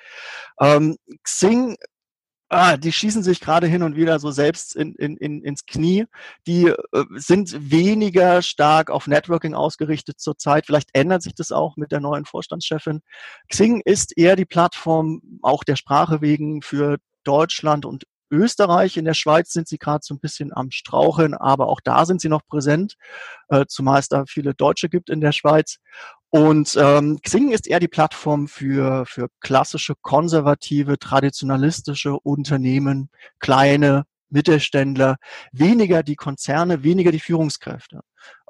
Ähm, 0.60 0.96
Xing 1.22 1.76
ah, 2.52 2.76
die 2.76 2.93
schießen 2.93 3.22
sich 3.22 3.40
gerade 3.40 3.66
hin 3.66 3.82
und 3.82 3.96
wieder 3.96 4.19
so 4.19 4.31
selbst 4.31 4.76
in, 4.76 4.94
in, 4.96 5.16
in, 5.16 5.43
ins 5.43 5.64
Knie. 5.64 6.04
Die 6.46 6.66
äh, 6.66 6.76
sind 7.14 7.70
weniger 7.70 8.43
stark 8.43 8.90
auf 8.90 9.06
Networking 9.06 9.54
ausgerichtet 9.54 10.20
zurzeit. 10.20 10.66
Vielleicht 10.66 10.90
ändert 10.93 11.22
sich 11.22 11.34
das 11.34 11.50
auch 11.50 11.76
mit 11.76 11.93
der 11.93 12.00
neuen 12.00 12.26
Vorstandschefin. 12.26 13.00
Xing 13.49 13.81
ist 13.84 14.16
eher 14.16 14.37
die 14.37 14.44
Plattform, 14.44 15.22
auch 15.40 15.64
der 15.64 15.76
Sprache 15.76 16.20
wegen, 16.20 16.60
für 16.62 16.99
Deutschland 17.25 17.87
und 17.87 18.04
Österreich. 18.32 18.96
In 18.96 19.05
der 19.05 19.14
Schweiz 19.14 19.52
sind 19.52 19.69
sie 19.69 19.79
gerade 19.79 20.00
so 20.02 20.14
ein 20.14 20.19
bisschen 20.19 20.52
am 20.52 20.70
Straucheln, 20.70 21.34
aber 21.34 21.69
auch 21.69 21.81
da 21.81 22.06
sind 22.06 22.20
sie 22.20 22.29
noch 22.29 22.44
präsent, 22.46 22.96
äh, 23.49 23.67
zumal 23.69 24.00
es 24.00 24.08
da 24.08 24.25
viele 24.26 24.55
Deutsche 24.55 24.88
gibt 24.88 25.11
in 25.11 25.20
der 25.20 25.32
Schweiz. 25.32 25.79
Und 26.31 26.76
ähm, 26.81 27.19
Xing 27.23 27.52
ist 27.52 27.67
eher 27.67 27.79
die 27.79 27.88
Plattform 27.88 28.49
für, 28.49 29.05
für 29.05 29.29
klassische, 29.40 29.94
konservative, 30.00 30.99
traditionalistische 30.99 32.19
Unternehmen, 32.19 33.11
kleine 33.38 34.06
Mittelständler, 34.32 35.17
weniger 35.52 36.02
die 36.02 36.17
Konzerne, 36.17 36.82
weniger 36.82 37.12
die 37.12 37.20
Führungskräfte. 37.20 38.00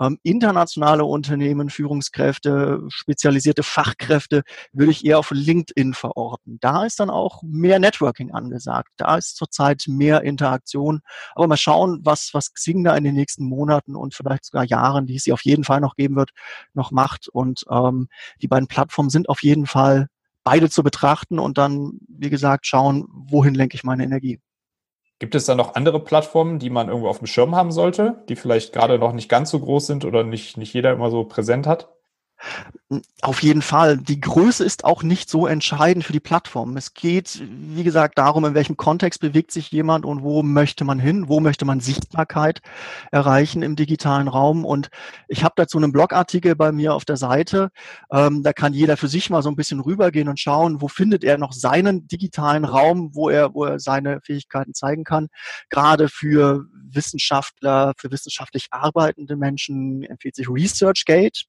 Ähm, 0.01 0.19
internationale 0.23 1.05
Unternehmen, 1.05 1.71
Führungskräfte, 1.71 2.83
spezialisierte 2.89 3.63
Fachkräfte 3.63 4.43
würde 4.73 4.93
ich 4.93 5.05
eher 5.05 5.19
auf 5.19 5.31
LinkedIn 5.31 5.95
verorten. 5.95 6.59
Da 6.61 6.85
ist 6.85 7.01
dann 7.01 7.11
auch 7.11 7.43
mehr 7.43 7.79
Networking 7.79 8.33
angesagt. 8.33 8.91
Da 8.97 9.17
ist 9.17 9.37
zurzeit 9.37 9.85
mehr 9.87 10.23
Interaktion. 10.23 11.01
Aber 11.35 11.47
mal 11.47 11.57
schauen, 11.57 12.01
was, 12.03 12.31
was 12.33 12.53
Xing 12.53 12.85
da 12.85 12.97
in 12.97 13.05
den 13.05 13.15
nächsten 13.15 13.45
Monaten 13.45 13.97
und 13.97 14.15
vielleicht 14.15 14.45
sogar 14.45 14.65
Jahren, 14.65 15.07
die 15.07 15.17
es 15.17 15.25
sie 15.25 15.33
auf 15.33 15.43
jeden 15.43 15.65
Fall 15.65 15.81
noch 15.81 15.97
geben 15.97 16.17
wird, 16.17 16.31
noch 16.75 16.91
macht. 16.91 17.29
Und 17.29 17.65
ähm, 17.71 18.09
die 18.41 18.49
beiden 18.49 18.69
Plattformen 18.69 19.11
sind 19.11 19.29
auf 19.29 19.43
jeden 19.43 19.67
Fall 19.67 20.09
beide 20.45 20.69
zu 20.71 20.83
betrachten 20.83 21.39
und 21.39 21.59
dann, 21.59 21.99
wie 22.09 22.31
gesagt, 22.31 22.67
schauen, 22.67 23.07
wohin 23.09 23.55
lenke 23.55 23.77
ich 23.77 23.85
meine 23.85 24.05
Energie. 24.05 24.41
Gibt 25.23 25.37
es 25.37 25.45
da 25.45 25.55
noch 25.55 25.77
andere 25.77 26.01
Plattformen, 26.01 26.59
die 26.59 26.69
man 26.69 26.89
irgendwo 26.89 27.07
auf 27.07 27.19
dem 27.19 27.29
Schirm 27.29 27.55
haben 27.55 27.71
sollte, 27.71 28.25
die 28.29 28.35
vielleicht 28.35 28.73
gerade 28.73 28.99
noch 28.99 29.13
nicht 29.13 29.29
ganz 29.29 29.51
so 29.51 29.61
groß 29.61 29.87
sind 29.87 30.05
oder 30.05 30.25
nicht, 30.25 30.57
nicht 30.57 30.75
jeder 30.75 30.91
immer 30.91 31.13
so 31.13 31.23
präsent 31.23 31.69
hat? 31.69 31.95
Auf 33.23 33.43
jeden 33.43 33.63
Fall. 33.63 33.97
Die 33.97 34.21
Größe 34.21 34.65
ist 34.65 34.85
auch 34.85 35.03
nicht 35.03 35.31
so 35.31 35.47
entscheidend 35.47 36.05
für 36.05 36.13
die 36.13 36.21
Plattform. 36.21 36.77
Es 36.77 36.93
geht, 36.93 37.43
wie 37.49 37.85
gesagt, 37.85 38.19
darum, 38.19 38.45
in 38.45 38.55
welchem 38.55 38.77
Kontext 38.77 39.21
bewegt 39.21 39.51
sich 39.51 39.71
jemand 39.71 40.05
und 40.05 40.23
wo 40.23 40.43
möchte 40.43 40.85
man 40.85 40.99
hin, 40.99 41.29
wo 41.29 41.41
möchte 41.41 41.65
man 41.65 41.81
Sichtbarkeit 41.81 42.61
erreichen 43.11 43.63
im 43.63 43.77
digitalen 43.77 44.29
Raum. 44.29 44.65
Und 44.65 44.91
ich 45.29 45.43
habe 45.45 45.55
dazu 45.57 45.79
einen 45.79 45.93
Blogartikel 45.93 46.55
bei 46.55 46.73
mir 46.73 46.95
auf 46.95 47.05
der 47.05 47.17
Seite. 47.17 47.71
Ähm, 48.11 48.43
da 48.43 48.53
kann 48.53 48.75
jeder 48.75 48.97
für 48.97 49.09
sich 49.09 49.31
mal 49.31 49.43
so 49.43 49.49
ein 49.49 49.57
bisschen 49.57 49.81
rübergehen 49.81 50.29
und 50.29 50.41
schauen, 50.41 50.83
wo 50.83 50.89
findet 50.89 51.25
er 51.25 51.39
noch 51.39 51.53
seinen 51.53 52.07
digitalen 52.09 52.65
Raum, 52.65 53.15
wo 53.15 53.31
er, 53.31 53.55
wo 53.55 53.65
er 53.65 53.79
seine 53.79 54.21
Fähigkeiten 54.23 54.75
zeigen 54.75 55.05
kann. 55.05 55.29
Gerade 55.71 56.09
für 56.09 56.67
Wissenschaftler, 56.73 57.95
für 57.97 58.11
wissenschaftlich 58.11 58.67
arbeitende 58.71 59.37
Menschen 59.37 60.03
empfiehlt 60.03 60.37
sich 60.37 60.49
ResearchGate. 60.49 61.47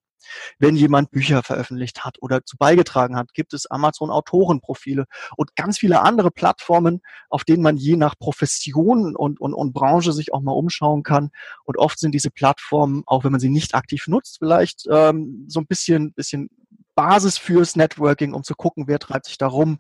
Wenn 0.60 0.76
jemand 0.76 1.12
Bücher 1.12 1.44
veröffentlicht 1.44 2.06
hat 2.06 2.18
oder 2.22 2.46
zu 2.46 2.58
beigetragen 2.58 3.16
hat, 3.16 3.34
gibt 3.34 3.54
es 3.54 3.66
Amazon 3.70 4.10
Autorenprofile 4.10 5.06
und 5.36 5.56
ganz 5.56 5.78
viele 5.78 6.02
andere 6.02 6.32
Plattformen, 6.32 7.02
auf 7.30 7.44
denen 7.44 7.64
man 7.64 7.78
je 7.78 7.96
nach 7.96 8.18
Profession 8.18 9.16
und, 9.16 9.40
und, 9.40 9.54
und 9.54 9.74
Branche 9.74 10.14
sich 10.14 10.34
auch 10.34 10.42
mal 10.42 10.52
umschauen 10.52 11.04
kann. 11.04 11.30
Und 11.64 11.78
oft 11.78 12.00
sind 12.00 12.14
diese 12.14 12.32
Plattformen, 12.32 13.04
auch 13.06 13.24
wenn 13.24 13.32
man 13.32 13.42
sie 13.42 13.50
nicht 13.50 13.76
aktiv 13.76 14.08
nutzt, 14.08 14.38
vielleicht 14.40 14.86
ähm, 14.90 15.46
so 15.48 15.60
ein 15.60 15.68
bisschen, 15.68 16.14
bisschen 16.14 16.50
Basis 16.96 17.38
fürs 17.38 17.76
Networking, 17.76 18.34
um 18.34 18.44
zu 18.44 18.56
gucken, 18.56 18.88
wer 18.88 19.00
treibt 19.00 19.26
sich 19.26 19.38
da 19.38 19.48
rum, 19.48 19.80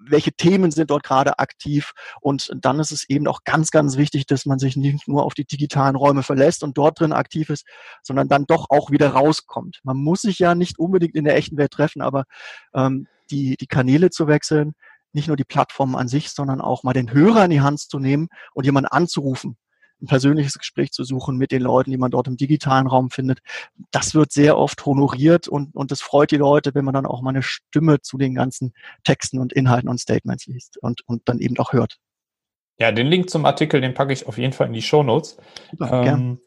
welche 0.00 0.32
Themen 0.32 0.70
sind 0.70 0.90
dort 0.90 1.02
gerade 1.02 1.38
aktiv. 1.38 1.92
Und 2.20 2.50
dann 2.60 2.80
ist 2.80 2.90
es 2.90 3.08
eben 3.08 3.26
auch 3.26 3.40
ganz, 3.44 3.70
ganz 3.70 3.96
wichtig, 3.96 4.26
dass 4.26 4.46
man 4.46 4.58
sich 4.58 4.76
nicht 4.76 5.06
nur 5.06 5.24
auf 5.24 5.34
die 5.34 5.44
digitalen 5.44 5.96
Räume 5.96 6.22
verlässt 6.22 6.62
und 6.62 6.76
dort 6.76 7.00
drin 7.00 7.12
aktiv 7.12 7.50
ist, 7.50 7.66
sondern 8.02 8.28
dann 8.28 8.46
doch 8.46 8.66
auch 8.70 8.90
wieder 8.90 9.10
rauskommt. 9.10 9.80
Man 9.82 9.98
muss 9.98 10.22
sich 10.22 10.38
ja 10.38 10.54
nicht 10.54 10.78
unbedingt 10.78 11.14
in 11.14 11.24
der 11.24 11.36
echten 11.36 11.56
Welt 11.56 11.72
treffen, 11.72 12.02
aber 12.02 12.24
ähm, 12.74 13.06
die, 13.30 13.56
die 13.56 13.66
Kanäle 13.66 14.10
zu 14.10 14.26
wechseln, 14.26 14.72
nicht 15.12 15.28
nur 15.28 15.36
die 15.36 15.44
Plattformen 15.44 15.96
an 15.96 16.08
sich, 16.08 16.30
sondern 16.30 16.60
auch 16.60 16.82
mal 16.82 16.92
den 16.92 17.12
Hörer 17.12 17.44
in 17.44 17.50
die 17.50 17.60
Hand 17.60 17.80
zu 17.80 17.98
nehmen 17.98 18.28
und 18.54 18.64
jemanden 18.64 18.88
anzurufen 18.88 19.56
ein 20.02 20.06
persönliches 20.06 20.58
Gespräch 20.58 20.92
zu 20.92 21.04
suchen 21.04 21.36
mit 21.36 21.52
den 21.52 21.62
Leuten, 21.62 21.90
die 21.90 21.96
man 21.96 22.10
dort 22.10 22.28
im 22.28 22.36
digitalen 22.36 22.86
Raum 22.86 23.10
findet. 23.10 23.40
Das 23.90 24.14
wird 24.14 24.32
sehr 24.32 24.56
oft 24.56 24.84
honoriert 24.86 25.48
und, 25.48 25.74
und 25.74 25.90
das 25.90 26.00
freut 26.00 26.30
die 26.30 26.36
Leute, 26.36 26.74
wenn 26.74 26.84
man 26.84 26.94
dann 26.94 27.06
auch 27.06 27.22
mal 27.22 27.30
eine 27.30 27.42
Stimme 27.42 28.00
zu 28.00 28.18
den 28.18 28.34
ganzen 28.34 28.72
Texten 29.04 29.38
und 29.38 29.52
Inhalten 29.52 29.88
und 29.88 29.98
Statements 29.98 30.46
liest 30.46 30.78
und, 30.78 31.02
und 31.06 31.22
dann 31.28 31.38
eben 31.38 31.58
auch 31.58 31.72
hört. 31.72 31.98
Ja, 32.78 32.92
den 32.92 33.08
Link 33.08 33.28
zum 33.28 33.44
Artikel, 33.44 33.80
den 33.80 33.92
packe 33.92 34.12
ich 34.12 34.26
auf 34.26 34.38
jeden 34.38 34.54
Fall 34.54 34.68
in 34.68 34.72
die 34.72 34.82
Show 34.82 35.02
Notes. 35.02 35.36
Ähm, 35.80 36.40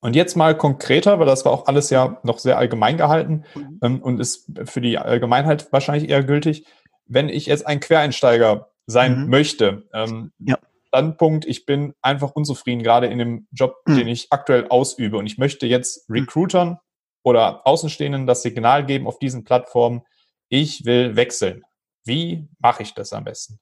und 0.00 0.14
jetzt 0.14 0.36
mal 0.36 0.56
konkreter, 0.56 1.18
weil 1.18 1.26
das 1.26 1.44
war 1.44 1.52
auch 1.52 1.66
alles 1.66 1.90
ja 1.90 2.18
noch 2.22 2.38
sehr 2.38 2.58
allgemein 2.58 2.96
gehalten 2.96 3.44
mhm. 3.54 3.78
ähm, 3.82 4.02
und 4.02 4.20
ist 4.20 4.50
für 4.64 4.80
die 4.80 4.98
Allgemeinheit 4.98 5.72
wahrscheinlich 5.72 6.08
eher 6.10 6.22
gültig. 6.22 6.66
Wenn 7.06 7.28
ich 7.28 7.46
jetzt 7.46 7.66
ein 7.66 7.80
Quereinsteiger 7.80 8.68
sein 8.86 9.22
mhm. 9.22 9.30
möchte, 9.30 9.88
ähm, 9.92 10.32
ja. 10.38 10.58
Standpunkt, 10.88 11.44
ich 11.44 11.66
bin 11.66 11.94
einfach 12.02 12.32
unzufrieden 12.32 12.82
gerade 12.82 13.06
in 13.06 13.18
dem 13.18 13.48
Job, 13.52 13.76
mhm. 13.86 13.96
den 13.96 14.08
ich 14.08 14.28
aktuell 14.30 14.68
ausübe 14.68 15.18
und 15.18 15.26
ich 15.26 15.38
möchte 15.38 15.66
jetzt 15.66 16.08
mhm. 16.08 16.16
Recruitern 16.16 16.78
oder 17.22 17.66
Außenstehenden 17.66 18.26
das 18.26 18.42
Signal 18.42 18.86
geben 18.86 19.06
auf 19.06 19.18
diesen 19.18 19.44
Plattformen, 19.44 20.02
ich 20.48 20.84
will 20.84 21.14
wechseln. 21.16 21.62
Wie 22.04 22.48
mache 22.58 22.82
ich 22.82 22.94
das 22.94 23.12
am 23.12 23.24
besten? 23.24 23.60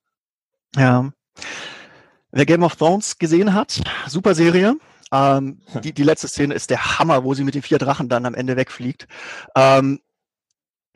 Ja. 0.76 1.10
Wer 2.30 2.46
Game 2.46 2.62
of 2.62 2.76
Thrones 2.76 3.18
gesehen 3.18 3.54
hat, 3.54 3.80
super 4.06 4.34
Serie. 4.34 4.76
Ähm, 5.12 5.60
die, 5.82 5.92
die 5.92 6.02
letzte 6.02 6.28
Szene 6.28 6.54
ist 6.54 6.70
der 6.70 6.98
Hammer, 6.98 7.24
wo 7.24 7.34
sie 7.34 7.44
mit 7.44 7.54
den 7.54 7.62
vier 7.62 7.78
Drachen 7.78 8.08
dann 8.08 8.26
am 8.26 8.34
Ende 8.34 8.56
wegfliegt. 8.56 9.06
Ähm, 9.56 10.00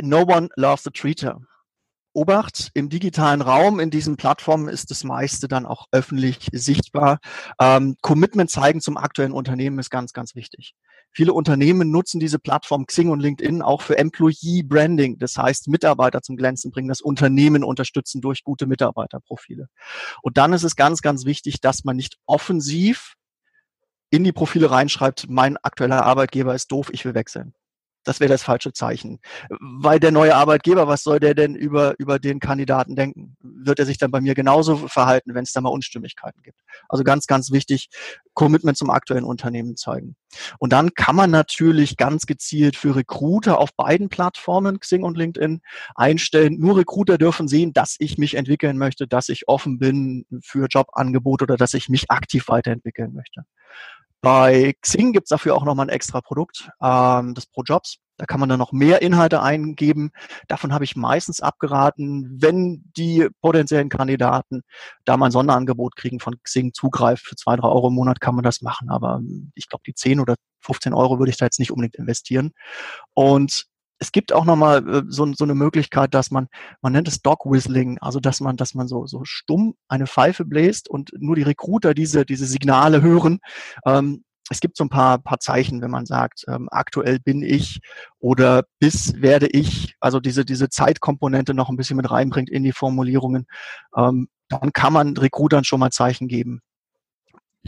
no 0.00 0.22
one 0.22 0.48
loves 0.56 0.84
the 0.84 0.90
treater. 0.90 1.40
Obacht, 2.12 2.70
im 2.74 2.88
digitalen 2.88 3.40
Raum, 3.40 3.78
in 3.78 3.90
diesen 3.90 4.16
Plattformen 4.16 4.68
ist 4.68 4.90
das 4.90 5.04
meiste 5.04 5.46
dann 5.46 5.64
auch 5.64 5.86
öffentlich 5.92 6.48
sichtbar. 6.52 7.18
Ähm, 7.60 7.96
Commitment 8.02 8.50
zeigen 8.50 8.80
zum 8.80 8.96
aktuellen 8.96 9.32
Unternehmen 9.32 9.78
ist 9.78 9.90
ganz, 9.90 10.12
ganz 10.12 10.34
wichtig. 10.34 10.74
Viele 11.12 11.32
Unternehmen 11.32 11.90
nutzen 11.90 12.20
diese 12.20 12.38
Plattform 12.38 12.86
Xing 12.86 13.10
und 13.10 13.20
LinkedIn 13.20 13.62
auch 13.62 13.82
für 13.82 13.98
Employee 13.98 14.62
Branding. 14.62 15.18
Das 15.18 15.36
heißt, 15.36 15.68
Mitarbeiter 15.68 16.22
zum 16.22 16.36
Glänzen 16.36 16.70
bringen, 16.70 16.88
das 16.88 17.00
Unternehmen 17.00 17.64
unterstützen 17.64 18.20
durch 18.20 18.44
gute 18.44 18.66
Mitarbeiterprofile. 18.66 19.68
Und 20.22 20.36
dann 20.36 20.52
ist 20.52 20.62
es 20.62 20.76
ganz, 20.76 21.02
ganz 21.02 21.24
wichtig, 21.24 21.60
dass 21.60 21.84
man 21.84 21.96
nicht 21.96 22.16
offensiv 22.26 23.14
in 24.10 24.24
die 24.24 24.32
Profile 24.32 24.70
reinschreibt, 24.70 25.26
mein 25.28 25.56
aktueller 25.58 26.04
Arbeitgeber 26.04 26.54
ist 26.54 26.72
doof, 26.72 26.90
ich 26.92 27.04
will 27.04 27.14
wechseln. 27.14 27.54
Das 28.04 28.18
wäre 28.18 28.30
das 28.30 28.42
falsche 28.42 28.72
Zeichen. 28.72 29.20
Weil 29.60 30.00
der 30.00 30.10
neue 30.10 30.34
Arbeitgeber, 30.34 30.88
was 30.88 31.02
soll 31.02 31.20
der 31.20 31.34
denn 31.34 31.54
über, 31.54 31.94
über 31.98 32.18
den 32.18 32.40
Kandidaten 32.40 32.96
denken? 32.96 33.36
Wird 33.40 33.78
er 33.78 33.86
sich 33.86 33.98
dann 33.98 34.10
bei 34.10 34.20
mir 34.20 34.34
genauso 34.34 34.76
verhalten, 34.88 35.34
wenn 35.34 35.44
es 35.44 35.52
da 35.52 35.60
mal 35.60 35.68
Unstimmigkeiten 35.68 36.42
gibt? 36.42 36.58
Also 36.88 37.04
ganz, 37.04 37.26
ganz 37.26 37.50
wichtig, 37.50 37.88
Commitment 38.32 38.78
zum 38.78 38.90
aktuellen 38.90 39.24
Unternehmen 39.24 39.76
zeigen. 39.76 40.16
Und 40.58 40.72
dann 40.72 40.94
kann 40.94 41.14
man 41.14 41.30
natürlich 41.30 41.96
ganz 41.96 42.24
gezielt 42.24 42.76
für 42.76 42.96
Recruiter 42.96 43.58
auf 43.58 43.74
beiden 43.76 44.08
Plattformen, 44.08 44.80
Xing 44.80 45.02
und 45.02 45.18
LinkedIn, 45.18 45.60
einstellen. 45.94 46.58
Nur 46.58 46.78
Recruiter 46.78 47.18
dürfen 47.18 47.48
sehen, 47.48 47.72
dass 47.74 47.96
ich 47.98 48.16
mich 48.16 48.34
entwickeln 48.34 48.78
möchte, 48.78 49.06
dass 49.06 49.28
ich 49.28 49.46
offen 49.48 49.78
bin 49.78 50.24
für 50.42 50.68
Jobangebote 50.70 51.44
oder 51.44 51.56
dass 51.56 51.74
ich 51.74 51.88
mich 51.88 52.10
aktiv 52.10 52.48
weiterentwickeln 52.48 53.12
möchte. 53.12 53.44
Bei 54.22 54.74
Xing 54.82 55.12
gibt's 55.12 55.30
dafür 55.30 55.54
auch 55.54 55.64
nochmal 55.64 55.86
ein 55.86 55.90
extra 55.90 56.20
Produkt, 56.20 56.70
ähm, 56.82 57.34
das 57.34 57.46
ProJobs. 57.46 57.98
Da 58.18 58.26
kann 58.26 58.38
man 58.38 58.50
dann 58.50 58.58
noch 58.58 58.72
mehr 58.72 59.00
Inhalte 59.00 59.40
eingeben. 59.40 60.10
Davon 60.46 60.74
habe 60.74 60.84
ich 60.84 60.94
meistens 60.94 61.40
abgeraten, 61.40 62.36
wenn 62.38 62.84
die 62.94 63.28
potenziellen 63.40 63.88
Kandidaten 63.88 64.60
da 65.06 65.16
mal 65.16 65.26
ein 65.26 65.32
Sonderangebot 65.32 65.96
kriegen 65.96 66.20
von 66.20 66.36
Xing 66.42 66.74
Zugreif 66.74 67.20
für 67.20 67.34
zwei, 67.36 67.56
drei 67.56 67.68
Euro 67.68 67.88
im 67.88 67.94
Monat 67.94 68.20
kann 68.20 68.34
man 68.34 68.44
das 68.44 68.60
machen. 68.60 68.90
Aber 68.90 69.16
ähm, 69.16 69.52
ich 69.54 69.68
glaube, 69.68 69.84
die 69.86 69.94
10 69.94 70.20
oder 70.20 70.34
15 70.60 70.92
Euro 70.92 71.18
würde 71.18 71.30
ich 71.30 71.38
da 71.38 71.46
jetzt 71.46 71.58
nicht 71.58 71.70
unbedingt 71.70 71.96
investieren. 71.96 72.52
Und 73.14 73.69
es 74.00 74.12
gibt 74.12 74.32
auch 74.32 74.46
nochmal 74.46 74.88
äh, 74.88 75.02
so, 75.08 75.32
so 75.34 75.44
eine 75.44 75.54
Möglichkeit, 75.54 76.14
dass 76.14 76.30
man, 76.30 76.48
man 76.80 76.92
nennt 76.92 77.06
es 77.06 77.22
Dog 77.22 77.44
Whistling, 77.44 77.98
also 78.00 78.18
dass 78.18 78.40
man, 78.40 78.56
dass 78.56 78.74
man 78.74 78.88
so, 78.88 79.06
so 79.06 79.20
stumm 79.24 79.74
eine 79.88 80.06
Pfeife 80.06 80.44
bläst 80.44 80.88
und 80.88 81.12
nur 81.18 81.36
die 81.36 81.42
Recruiter 81.42 81.94
diese, 81.94 82.24
diese 82.24 82.46
Signale 82.46 83.02
hören. 83.02 83.40
Ähm, 83.86 84.24
es 84.48 84.60
gibt 84.60 84.76
so 84.76 84.84
ein 84.84 84.88
paar, 84.88 85.18
paar 85.18 85.38
Zeichen, 85.38 85.80
wenn 85.80 85.90
man 85.92 86.06
sagt, 86.06 86.44
ähm, 86.48 86.68
aktuell 86.72 87.20
bin 87.20 87.42
ich 87.42 87.80
oder 88.18 88.64
bis 88.80 89.20
werde 89.20 89.46
ich, 89.46 89.94
also 90.00 90.18
diese, 90.18 90.44
diese 90.44 90.70
Zeitkomponente 90.70 91.54
noch 91.54 91.68
ein 91.68 91.76
bisschen 91.76 91.98
mit 91.98 92.10
reinbringt 92.10 92.50
in 92.50 92.64
die 92.64 92.72
Formulierungen, 92.72 93.46
ähm, 93.96 94.28
dann 94.48 94.72
kann 94.72 94.92
man 94.92 95.16
Recruitern 95.16 95.62
schon 95.62 95.78
mal 95.78 95.90
Zeichen 95.92 96.26
geben. 96.26 96.62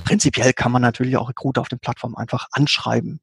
Prinzipiell 0.05 0.55
kann 0.55 0.73
man 0.73 0.83
natürlich 0.83 1.17
auch 1.19 1.29
Recruiter 1.29 1.61
auf 1.61 1.69
den 1.69 1.79
Plattformen 1.79 2.17
einfach 2.17 2.49
anschreiben. 2.51 3.21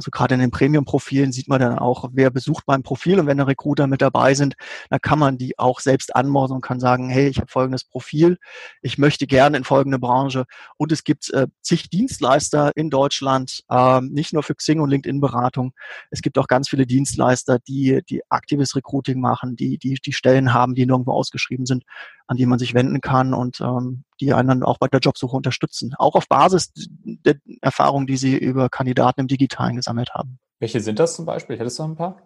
Also 0.00 0.10
gerade 0.10 0.32
in 0.32 0.40
den 0.40 0.50
Premium-Profilen 0.50 1.30
sieht 1.30 1.46
man 1.46 1.60
dann 1.60 1.78
auch, 1.78 2.08
wer 2.14 2.30
besucht 2.30 2.64
mein 2.66 2.82
Profil 2.82 3.20
und 3.20 3.26
wenn 3.26 3.36
da 3.36 3.44
Recruiter 3.44 3.86
mit 3.86 4.00
dabei 4.00 4.32
sind, 4.32 4.54
dann 4.88 4.98
kann 5.02 5.18
man 5.18 5.36
die 5.36 5.58
auch 5.58 5.80
selbst 5.80 6.16
anmorden 6.16 6.56
und 6.56 6.62
kann 6.62 6.80
sagen, 6.80 7.10
hey, 7.10 7.28
ich 7.28 7.36
habe 7.36 7.50
folgendes 7.50 7.84
Profil, 7.84 8.38
ich 8.80 8.96
möchte 8.96 9.26
gerne 9.26 9.58
in 9.58 9.64
folgende 9.64 9.98
Branche 9.98 10.46
und 10.78 10.90
es 10.90 11.04
gibt 11.04 11.28
äh, 11.34 11.48
zig 11.60 11.90
Dienstleister 11.90 12.74
in 12.76 12.88
Deutschland, 12.88 13.62
äh, 13.68 14.00
nicht 14.00 14.32
nur 14.32 14.42
für 14.42 14.54
Xing 14.54 14.80
und 14.80 14.88
LinkedIn-Beratung, 14.88 15.74
es 16.10 16.22
gibt 16.22 16.38
auch 16.38 16.46
ganz 16.46 16.70
viele 16.70 16.86
Dienstleister, 16.86 17.58
die, 17.58 18.00
die 18.08 18.22
aktives 18.30 18.74
Recruiting 18.74 19.20
machen, 19.20 19.54
die, 19.54 19.76
die, 19.76 19.98
die 20.02 20.14
Stellen 20.14 20.54
haben, 20.54 20.74
die 20.74 20.86
nirgendwo 20.86 21.12
ausgeschrieben 21.12 21.66
sind, 21.66 21.84
an 22.26 22.38
die 22.38 22.46
man 22.46 22.58
sich 22.58 22.72
wenden 22.72 23.02
kann 23.02 23.34
und 23.34 23.60
ähm, 23.60 24.04
die 24.20 24.32
einen 24.32 24.48
dann 24.48 24.62
auch 24.62 24.78
bei 24.78 24.86
der 24.86 25.00
Jobsuche 25.00 25.36
unterstützen. 25.36 25.94
Auch 25.98 26.14
auf 26.14 26.28
Basis 26.28 26.72
der 26.74 27.36
Erfahrung, 27.60 28.06
die 28.06 28.16
sie 28.16 28.36
über 28.36 28.68
Kandidaten 28.68 29.20
im 29.20 29.26
Digitalen 29.26 29.76
gesammelt 29.90 30.14
haben. 30.14 30.38
Welche 30.58 30.80
sind 30.80 30.98
das 30.98 31.16
zum 31.16 31.26
Beispiel? 31.26 31.58
Hättest 31.58 31.78
du 31.78 31.84
ein 31.84 31.96
paar? 31.96 32.22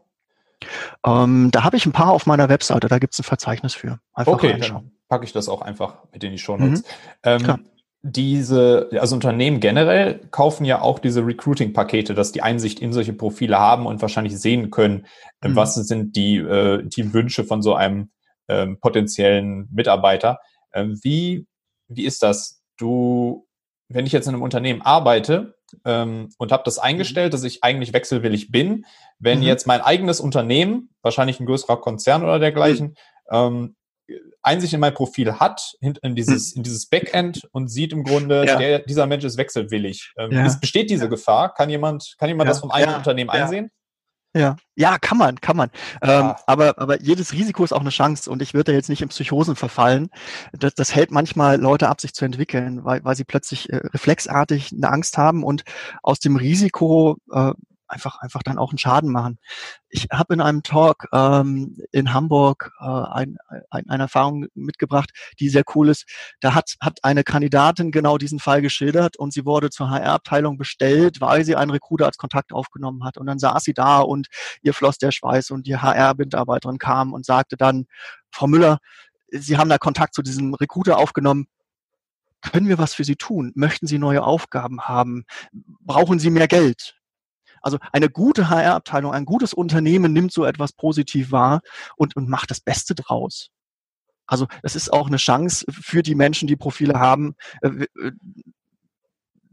Ähm, 1.05 1.51
da 1.51 1.65
habe 1.65 1.77
ich 1.77 1.87
ein 1.87 1.93
paar 1.93 2.13
auf 2.13 2.27
meiner 2.27 2.49
Webseite, 2.49 2.89
da 2.89 2.99
gibt 2.99 3.13
es 3.15 3.21
ein 3.21 3.25
Verzeichnis 3.25 3.75
für. 3.75 4.01
Einfach 4.13 4.33
okay, 4.33 4.53
reinschauen. 4.53 4.85
dann 4.85 4.93
packe 5.09 5.25
ich 5.25 5.33
das 5.33 5.49
auch 5.49 5.63
einfach 5.63 5.99
mit 6.13 6.25
in 6.25 6.33
die 6.33 6.39
Show 6.39 6.57
Notes. 6.57 6.83
Mhm. 6.83 6.87
Ähm, 7.25 7.65
diese, 8.03 8.91
also 8.93 9.15
Unternehmen 9.15 9.61
generell 9.61 10.21
kaufen 10.31 10.65
ja 10.65 10.83
auch 10.83 10.99
diese 10.99 11.27
Recruiting-Pakete, 11.27 12.15
dass 12.15 12.33
die 12.33 12.43
Einsicht 12.43 12.81
in 12.81 12.93
solche 12.93 13.15
Profile 13.15 13.59
haben 13.59 13.87
und 13.87 14.03
wahrscheinlich 14.03 14.39
sehen 14.39 14.71
können, 14.71 15.07
mhm. 15.43 15.57
was 15.57 15.75
sind 15.75 16.17
die, 16.17 16.37
äh, 16.37 16.83
die 16.85 17.13
Wünsche 17.15 17.45
von 17.45 17.63
so 17.63 17.75
einem 17.75 18.11
ähm, 18.49 18.79
potenziellen 18.79 19.69
Mitarbeiter. 19.73 20.39
Ähm, 20.73 20.99
wie 21.03 21.47
wie 21.89 22.05
ist 22.05 22.23
das? 22.23 22.63
Du, 22.77 23.47
wenn 23.89 24.07
ich 24.07 24.13
jetzt 24.13 24.27
in 24.27 24.35
einem 24.35 24.43
Unternehmen 24.43 24.83
arbeite 24.83 25.57
ähm, 25.85 26.31
und 26.39 26.53
habe 26.53 26.63
das 26.65 26.79
eingestellt, 26.79 27.35
dass 27.35 27.45
ich 27.45 27.63
eigentlich 27.63 27.93
wechselwillig 27.93 28.51
bin, 28.51 28.87
wenn 29.19 29.39
mhm. 29.39 29.45
jetzt 29.45 29.67
mein 29.67 29.81
eigenes 29.81 30.21
Unternehmen, 30.21 30.91
wahrscheinlich 31.03 31.41
ein 31.41 31.47
größerer 31.47 31.81
Konzern 31.81 32.23
oder 32.23 32.39
dergleichen, 32.39 32.97
mhm. 33.31 33.37
ähm, 33.37 33.77
Einsicht 34.43 34.75
in 34.75 34.81
mein 34.81 34.93
Profil 34.93 35.41
hat, 35.41 35.75
in 35.81 36.15
dieses, 36.15 36.55
mhm. 36.55 36.59
in 36.59 36.63
dieses 36.65 36.87
Backend 36.87 37.49
und 37.53 37.69
sieht 37.69 37.93
im 37.93 38.05
Grunde, 38.05 38.45
ja. 38.45 38.59
der, 38.59 38.79
dieser 38.81 39.07
Mensch 39.07 39.25
ist 39.25 39.39
wechselwillig. 39.39 40.13
Ähm, 40.19 40.33
ja. 40.33 40.55
besteht 40.61 40.91
diese 40.91 41.05
ja. 41.05 41.11
Gefahr? 41.11 41.55
Kann 41.55 41.71
jemand, 41.71 42.15
kann 42.19 42.29
jemand 42.29 42.51
das 42.51 42.61
vom 42.61 42.71
eigenen 42.71 42.97
Unternehmen 42.97 43.31
einsehen? 43.31 43.71
Ja, 44.37 44.57
ja, 44.75 44.99
kann 44.99 45.17
man, 45.17 45.41
kann 45.41 45.57
man. 45.57 45.71
Ja. 46.03 46.31
Ähm, 46.31 46.37
aber, 46.47 46.79
aber 46.79 47.01
jedes 47.01 47.33
Risiko 47.33 47.63
ist 47.63 47.73
auch 47.73 47.81
eine 47.81 47.91
Chance 47.91 48.29
und 48.29 48.43
ich 48.43 48.53
würde 48.53 48.73
da 48.73 48.77
jetzt 48.77 48.89
nicht 48.89 49.01
in 49.01 49.09
Psychosen 49.09 49.55
verfallen. 49.55 50.11
Das, 50.53 50.75
das 50.75 50.93
hält 50.93 51.13
manchmal 51.13 51.61
Leute 51.61 51.89
ab, 51.89 52.01
sich 52.01 52.15
zu 52.15 52.25
entwickeln, 52.25 52.85
weil, 52.85 53.05
weil 53.05 53.15
sie 53.15 53.23
plötzlich 53.23 53.71
äh, 53.71 53.77
reflexartig 53.77 54.73
eine 54.73 54.91
Angst 54.91 55.19
haben 55.19 55.45
und 55.45 55.63
aus 56.03 56.19
dem 56.19 56.35
Risiko 56.35 57.17
äh, 57.33 57.53
einfach, 57.89 58.19
einfach 58.21 58.43
dann 58.43 58.59
auch 58.59 58.71
einen 58.71 58.79
Schaden 58.79 59.11
machen. 59.11 59.39
Ich 59.89 60.09
habe 60.13 60.35
in 60.35 60.41
einem 60.41 60.63
Talk 60.63 61.09
ähm, 61.13 61.79
in 61.93 62.13
Hamburg 62.13 62.73
äh, 62.81 62.85
ein, 62.85 63.37
ein, 63.71 63.89
eine 63.89 64.05
Erfahrung 64.05 64.47
mitgebracht, 64.55 65.11
die 65.41 65.49
sehr 65.49 65.65
cool 65.75 65.89
ist. 65.89 66.07
Da 66.41 66.55
hat, 66.55 66.75
hat 66.81 66.99
eine 67.03 67.25
Kandidatin 67.25 67.91
genau 67.91 68.19
diesen 68.19 68.39
Fall 68.39 68.63
geschildert 68.63 69.17
und 69.17 69.33
sie 69.33 69.45
wurde 69.45 69.71
zur 69.71 69.91
HR-Abteilung 69.91 70.57
bestellt, 70.59 71.21
weil 71.21 71.45
sie 71.45 71.57
einen 71.57 71.71
Recruiter 71.71 72.07
als 72.07 72.19
Kontakt 72.19 72.53
aufgenommen 72.53 73.05
hat. 73.05 73.19
Und 73.19 73.27
dann 73.27 73.39
saß 73.39 73.63
sie 73.63 73.75
da 73.75 74.01
und 74.01 74.29
ihr 74.63 74.75
floss 74.75 74.99
der 74.99 75.13
Schweiß 75.13 75.51
und 75.51 75.67
die 75.67 75.77
HR-Mitarbeiterin 75.77 76.79
kam 76.79 77.13
und 77.13 77.25
sagte 77.25 77.57
dann, 77.57 77.87
Frau 78.31 78.47
Müller, 78.47 78.79
Sie 79.31 79.57
haben 79.59 79.69
da 79.69 79.79
Kontakt 79.79 80.15
zu 80.15 80.23
diesem 80.23 80.55
Recruiter 80.55 80.99
aufgenommen. 80.99 81.47
Können 82.41 82.69
wir 82.69 82.79
was 82.79 82.95
für 82.95 83.05
Sie 83.05 83.17
tun? 83.17 83.53
Möchten 83.55 83.87
Sie 83.87 83.99
neue 83.99 84.23
Aufgaben 84.23 84.83
haben? 84.83 85.25
Brauchen 85.81 86.19
Sie 86.19 86.31
mehr 86.31 86.47
Geld? 86.47 86.95
Also 87.65 87.79
eine 87.93 88.11
gute 88.11 88.51
HR-Abteilung, 88.51 89.13
ein 89.13 89.25
gutes 89.25 89.55
Unternehmen 89.55 90.13
nimmt 90.13 90.33
so 90.33 90.45
etwas 90.45 90.73
positiv 90.73 91.33
wahr 91.33 91.63
und, 91.97 92.15
und 92.15 92.29
macht 92.29 92.51
das 92.51 92.61
Beste 92.61 92.95
draus. 92.95 93.51
Also 94.27 94.47
es 94.63 94.77
ist 94.77 94.93
auch 94.93 95.07
eine 95.07 95.17
Chance 95.17 95.65
für 95.69 96.03
die 96.03 96.15
Menschen, 96.15 96.47
die 96.47 96.57
Profile 96.57 97.01
haben, 97.01 97.35
äh, 97.63 97.69
äh, 97.69 98.13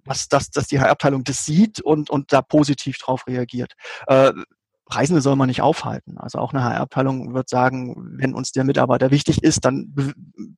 dass, 0.04 0.28
dass, 0.28 0.50
dass 0.50 0.68
die 0.68 0.80
HR-Abteilung 0.80 1.24
das 1.24 1.46
sieht 1.46 1.80
und, 1.80 2.10
und 2.10 2.34
da 2.34 2.42
positiv 2.42 2.98
drauf 2.98 3.28
reagiert. 3.28 3.74
Äh, 4.08 4.34
Reisende 4.90 5.22
soll 5.22 5.38
man 5.38 5.48
nicht 5.48 5.62
aufhalten. 5.62 6.18
Also 6.18 6.38
auch 6.40 6.54
eine 6.54 6.64
HR-Abteilung 6.64 7.34
wird 7.34 7.48
sagen, 7.48 7.96
wenn 8.18 8.34
uns 8.34 8.52
der 8.52 8.66
Mitarbeiter 8.66 9.10
wichtig 9.10 9.42
ist, 9.42 9.64
dann 9.64 9.94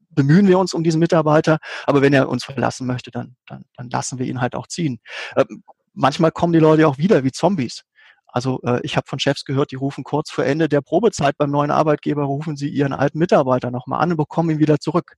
bemühen 0.09 0.47
wir 0.47 0.57
uns 0.57 0.73
um 0.73 0.83
diesen 0.83 0.99
Mitarbeiter. 0.99 1.59
Aber 1.85 2.01
wenn 2.01 2.13
er 2.13 2.29
uns 2.29 2.43
verlassen 2.43 2.87
möchte, 2.87 3.11
dann, 3.11 3.35
dann, 3.45 3.63
dann 3.75 3.91
lassen 3.91 4.17
wir 4.17 4.25
ihn 4.25 4.41
halt 4.41 4.55
auch 4.55 4.65
ziehen. 4.65 4.99
Ähm, 5.35 5.63
manchmal 5.93 6.31
kommen 6.31 6.53
die 6.53 6.59
Leute 6.59 6.87
auch 6.87 6.97
wieder 6.97 7.23
wie 7.23 7.31
Zombies. 7.31 7.83
Also 8.27 8.59
äh, 8.63 8.79
ich 8.83 8.97
habe 8.97 9.07
von 9.07 9.19
Chefs 9.19 9.45
gehört, 9.45 9.71
die 9.71 9.75
rufen 9.75 10.03
kurz 10.03 10.31
vor 10.31 10.43
Ende 10.43 10.67
der 10.67 10.81
Probezeit 10.81 11.37
beim 11.37 11.51
neuen 11.51 11.69
Arbeitgeber, 11.69 12.23
rufen 12.23 12.57
sie 12.57 12.67
ihren 12.67 12.93
alten 12.93 13.19
Mitarbeiter 13.19 13.69
nochmal 13.69 14.01
an 14.01 14.11
und 14.11 14.17
bekommen 14.17 14.49
ihn 14.49 14.59
wieder 14.59 14.79
zurück. 14.79 15.15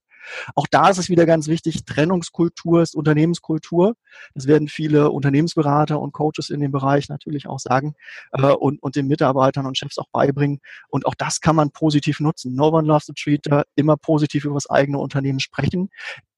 Auch 0.55 0.67
da 0.69 0.89
ist 0.89 0.97
es 0.97 1.09
wieder 1.09 1.25
ganz 1.25 1.47
wichtig, 1.47 1.85
Trennungskultur 1.85 2.81
ist 2.81 2.95
Unternehmenskultur. 2.95 3.95
Das 4.33 4.47
werden 4.47 4.67
viele 4.67 5.11
Unternehmensberater 5.11 5.99
und 5.99 6.13
Coaches 6.13 6.49
in 6.49 6.59
dem 6.59 6.71
Bereich 6.71 7.09
natürlich 7.09 7.47
auch 7.47 7.59
sagen 7.59 7.93
äh, 8.31 8.51
und, 8.51 8.81
und 8.81 8.95
den 8.95 9.07
Mitarbeitern 9.07 9.65
und 9.65 9.77
Chefs 9.77 9.97
auch 9.97 10.09
beibringen. 10.11 10.59
Und 10.89 11.05
auch 11.05 11.15
das 11.15 11.41
kann 11.41 11.55
man 11.55 11.71
positiv 11.71 12.19
nutzen. 12.19 12.55
No 12.55 12.69
one 12.69 12.87
loves 12.87 13.09
a 13.09 13.13
treater, 13.13 13.63
immer 13.75 13.97
positiv 13.97 14.45
über 14.45 14.55
das 14.55 14.69
eigene 14.69 14.97
Unternehmen 14.97 15.39
sprechen 15.39 15.89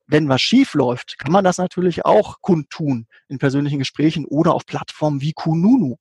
wenn 0.08 0.30
was 0.30 0.42
schief 0.42 0.74
läuft, 0.74 1.18
kann 1.20 1.32
man 1.32 1.44
das 1.44 1.58
natürlich 1.58 2.06
auch 2.06 2.42
kundtun 2.42 3.08
in 3.28 3.38
persönlichen 3.38 3.80
Gesprächen 3.80 4.26
oder 4.26 4.54
auf 4.54 4.66
Plattformen 4.66 5.22
wie 5.22 5.34
Kununu. 5.34 5.98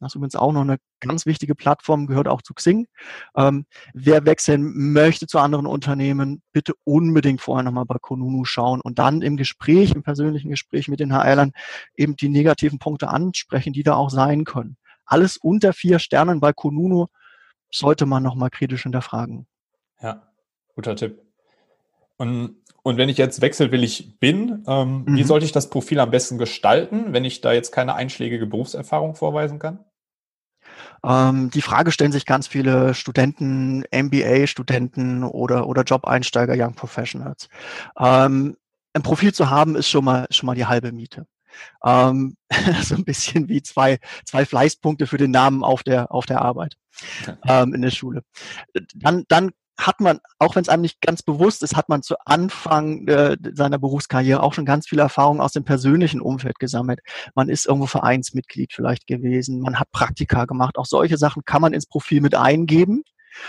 Das 0.00 0.12
ist 0.12 0.16
übrigens 0.16 0.36
auch 0.36 0.52
noch 0.52 0.60
eine 0.60 0.76
ganz 1.00 1.24
wichtige 1.24 1.54
Plattform, 1.54 2.06
gehört 2.06 2.28
auch 2.28 2.42
zu 2.42 2.52
Xing. 2.52 2.86
Ähm, 3.34 3.64
wer 3.94 4.26
wechseln 4.26 4.92
möchte 4.92 5.26
zu 5.26 5.38
anderen 5.38 5.66
Unternehmen, 5.66 6.42
bitte 6.52 6.74
unbedingt 6.84 7.40
vorher 7.40 7.62
nochmal 7.62 7.86
bei 7.86 7.96
Konunu 7.98 8.44
schauen 8.44 8.80
und 8.82 8.98
dann 8.98 9.22
im 9.22 9.36
Gespräch, 9.36 9.92
im 9.92 10.02
persönlichen 10.02 10.50
Gespräch 10.50 10.88
mit 10.88 11.00
den 11.00 11.12
HRlern 11.12 11.52
eben 11.96 12.16
die 12.16 12.28
negativen 12.28 12.78
Punkte 12.78 13.08
ansprechen, 13.08 13.72
die 13.72 13.82
da 13.82 13.94
auch 13.94 14.10
sein 14.10 14.44
können. 14.44 14.76
Alles 15.06 15.38
unter 15.38 15.72
vier 15.72 15.98
Sternen 15.98 16.40
bei 16.40 16.52
Konunu 16.52 17.06
sollte 17.70 18.04
man 18.04 18.22
nochmal 18.22 18.50
kritisch 18.50 18.82
hinterfragen. 18.82 19.46
Ja, 20.00 20.30
guter 20.74 20.94
Tipp. 20.94 21.25
Und, 22.18 22.56
und 22.82 22.96
wenn 22.96 23.08
ich 23.08 23.18
jetzt 23.18 23.40
wechselwillig 23.40 24.18
bin, 24.18 24.64
ähm, 24.66 25.04
mhm. 25.06 25.16
wie 25.16 25.24
sollte 25.24 25.44
ich 25.44 25.52
das 25.52 25.70
Profil 25.70 26.00
am 26.00 26.10
besten 26.10 26.38
gestalten, 26.38 27.12
wenn 27.12 27.24
ich 27.24 27.40
da 27.40 27.52
jetzt 27.52 27.72
keine 27.72 27.94
einschlägige 27.94 28.46
Berufserfahrung 28.46 29.14
vorweisen 29.14 29.58
kann? 29.58 29.84
Ähm, 31.04 31.50
die 31.50 31.62
Frage 31.62 31.92
stellen 31.92 32.12
sich 32.12 32.26
ganz 32.26 32.46
viele 32.46 32.94
Studenten, 32.94 33.84
MBA-Studenten 33.92 35.24
oder, 35.24 35.66
oder 35.66 35.82
Job-Einsteiger, 35.82 36.54
Young 36.56 36.74
Professionals. 36.74 37.48
Ähm, 37.98 38.56
ein 38.94 39.02
Profil 39.02 39.34
zu 39.34 39.50
haben, 39.50 39.76
ist 39.76 39.88
schon 39.88 40.04
mal, 40.04 40.26
schon 40.30 40.46
mal 40.46 40.54
die 40.54 40.66
halbe 40.66 40.92
Miete. 40.92 41.26
Ähm, 41.84 42.36
so 42.82 42.94
ein 42.94 43.04
bisschen 43.04 43.48
wie 43.48 43.62
zwei, 43.62 43.98
zwei 44.24 44.44
Fleißpunkte 44.44 45.06
für 45.06 45.18
den 45.18 45.30
Namen 45.30 45.64
auf 45.64 45.82
der, 45.82 46.12
auf 46.12 46.26
der 46.26 46.42
Arbeit 46.42 46.76
ähm, 47.46 47.74
in 47.74 47.82
der 47.82 47.90
Schule. 47.90 48.22
Dann, 48.94 49.24
dann 49.28 49.52
hat 49.78 50.00
man, 50.00 50.20
auch 50.38 50.56
wenn 50.56 50.62
es 50.62 50.68
einem 50.68 50.82
nicht 50.82 51.00
ganz 51.00 51.22
bewusst 51.22 51.62
ist, 51.62 51.76
hat 51.76 51.88
man 51.88 52.02
zu 52.02 52.16
Anfang 52.24 53.06
äh, 53.08 53.36
seiner 53.52 53.78
Berufskarriere 53.78 54.42
auch 54.42 54.54
schon 54.54 54.64
ganz 54.64 54.88
viele 54.88 55.02
Erfahrungen 55.02 55.40
aus 55.40 55.52
dem 55.52 55.64
persönlichen 55.64 56.20
Umfeld 56.20 56.58
gesammelt. 56.58 57.00
Man 57.34 57.48
ist 57.48 57.66
irgendwo 57.66 57.86
Vereinsmitglied 57.86 58.72
vielleicht 58.72 59.06
gewesen, 59.06 59.60
man 59.60 59.78
hat 59.78 59.90
Praktika 59.92 60.46
gemacht. 60.46 60.78
Auch 60.78 60.86
solche 60.86 61.18
Sachen 61.18 61.44
kann 61.44 61.62
man 61.62 61.74
ins 61.74 61.86
Profil 61.86 62.20
mit 62.20 62.34
eingeben, 62.34 63.04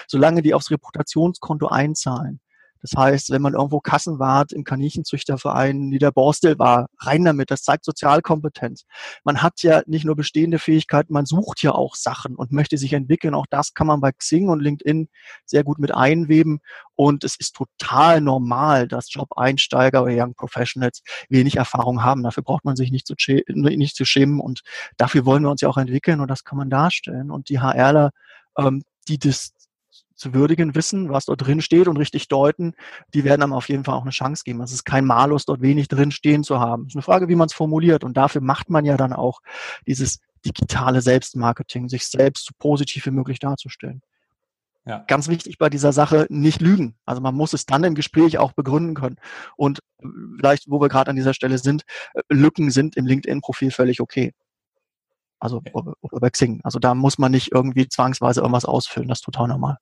solange 0.07 0.41
die 0.41 0.53
aufs 0.53 0.71
Reputationskonto 0.71 1.67
einzahlen. 1.67 2.41
Das 2.81 2.91
heißt, 2.95 3.31
wenn 3.31 3.41
man 3.41 3.53
irgendwo 3.53 3.79
Kassenwart 3.79 4.51
im 4.51 4.63
Kaninchenzüchterverein 4.63 5.89
Niederborstel 5.89 6.59
war, 6.59 6.87
rein 6.99 7.25
damit, 7.25 7.51
das 7.51 7.63
zeigt 7.63 7.85
Sozialkompetenz. 7.85 8.85
Man 9.23 9.41
hat 9.41 9.61
ja 9.61 9.81
nicht 9.85 10.05
nur 10.05 10.15
bestehende 10.15 10.59
Fähigkeiten, 10.59 11.13
man 11.13 11.25
sucht 11.25 11.61
ja 11.63 11.71
auch 11.71 11.95
Sachen 11.95 12.35
und 12.35 12.51
möchte 12.51 12.77
sich 12.77 12.93
entwickeln. 12.93 13.33
Auch 13.33 13.47
das 13.49 13.73
kann 13.73 13.87
man 13.87 14.01
bei 14.01 14.11
Xing 14.11 14.49
und 14.49 14.61
LinkedIn 14.61 15.09
sehr 15.45 15.63
gut 15.63 15.79
mit 15.79 15.93
einweben. 15.93 16.59
Und 16.95 17.23
es 17.23 17.35
ist 17.35 17.55
total 17.55 18.21
normal, 18.21 18.87
dass 18.87 19.13
Job-Einsteiger 19.13 20.03
oder 20.03 20.13
Young 20.13 20.33
Professionals 20.33 21.01
wenig 21.29 21.57
Erfahrung 21.57 22.03
haben. 22.03 22.23
Dafür 22.23 22.43
braucht 22.43 22.65
man 22.65 22.75
sich 22.75 22.91
nicht 22.91 23.07
zu, 23.07 23.15
nicht 23.47 23.95
zu 23.95 24.05
schämen. 24.05 24.39
Und 24.39 24.61
dafür 24.97 25.25
wollen 25.25 25.43
wir 25.43 25.51
uns 25.51 25.61
ja 25.61 25.69
auch 25.69 25.77
entwickeln 25.77 26.19
und 26.19 26.29
das 26.29 26.43
kann 26.43 26.57
man 26.57 26.69
darstellen. 26.69 27.31
Und 27.31 27.49
die 27.49 27.59
HRler, 27.59 28.11
ähm, 28.57 28.83
die 29.07 29.19
das 29.19 29.51
zu 30.17 30.33
würdigen 30.33 30.75
wissen, 30.75 31.09
was 31.09 31.25
dort 31.25 31.45
drin 31.45 31.61
steht 31.61 31.87
und 31.87 31.97
richtig 31.97 32.27
deuten, 32.27 32.73
die 33.13 33.23
werden 33.23 33.43
einem 33.43 33.53
auf 33.53 33.69
jeden 33.69 33.83
Fall 33.83 33.95
auch 33.95 34.01
eine 34.01 34.11
Chance 34.11 34.43
geben. 34.43 34.61
Es 34.61 34.73
ist 34.73 34.83
kein 34.83 35.05
Malus, 35.05 35.45
dort 35.45 35.61
wenig 35.61 35.87
drin 35.87 36.11
stehen 36.11 36.43
zu 36.43 36.59
haben. 36.59 36.83
Es 36.83 36.89
ist 36.89 36.95
eine 36.95 37.03
Frage, 37.03 37.29
wie 37.29 37.35
man 37.35 37.45
es 37.47 37.53
formuliert. 37.53 38.03
Und 38.03 38.17
dafür 38.17 38.41
macht 38.41 38.69
man 38.69 38.83
ja 38.83 38.97
dann 38.97 39.13
auch 39.13 39.41
dieses 39.85 40.19
digitale 40.45 41.01
Selbstmarketing, 41.01 41.87
sich 41.87 42.05
selbst 42.07 42.45
so 42.45 42.53
positiv 42.57 43.05
wie 43.05 43.11
möglich 43.11 43.39
darzustellen. 43.39 44.01
Ja. 44.85 45.03
Ganz 45.07 45.27
wichtig 45.27 45.57
bei 45.57 45.69
dieser 45.69 45.91
Sache, 45.91 46.27
nicht 46.29 46.61
lügen. 46.61 46.95
Also 47.05 47.21
man 47.21 47.35
muss 47.35 47.51
es 47.53 47.65
dann 47.65 47.83
im 47.83 47.93
Gespräch 47.93 48.37
auch 48.37 48.53
begründen 48.53 48.95
können. 48.95 49.17
Und 49.57 49.81
vielleicht, 50.37 50.69
wo 50.69 50.79
wir 50.79 50.87
gerade 50.87 51.09
an 51.09 51.17
dieser 51.17 51.33
Stelle 51.33 51.57
sind, 51.57 51.83
äh, 52.13 52.21
Lücken 52.29 52.71
sind 52.71 52.95
im 52.95 53.05
LinkedIn-Profil 53.05 53.71
völlig 53.71 53.99
okay. 53.99 54.33
Also 55.39 55.57
okay. 55.57 55.71
oder 55.73 56.19
bei 56.21 56.29
Xing. 56.29 56.61
Also 56.63 56.79
da 56.79 56.95
muss 56.95 57.17
man 57.17 57.31
nicht 57.31 57.51
irgendwie 57.51 57.89
zwangsweise 57.89 58.39
irgendwas 58.39 58.65
ausfüllen. 58.65 59.09
Das 59.09 59.19
ist 59.19 59.25
total 59.25 59.49
normal. 59.49 59.77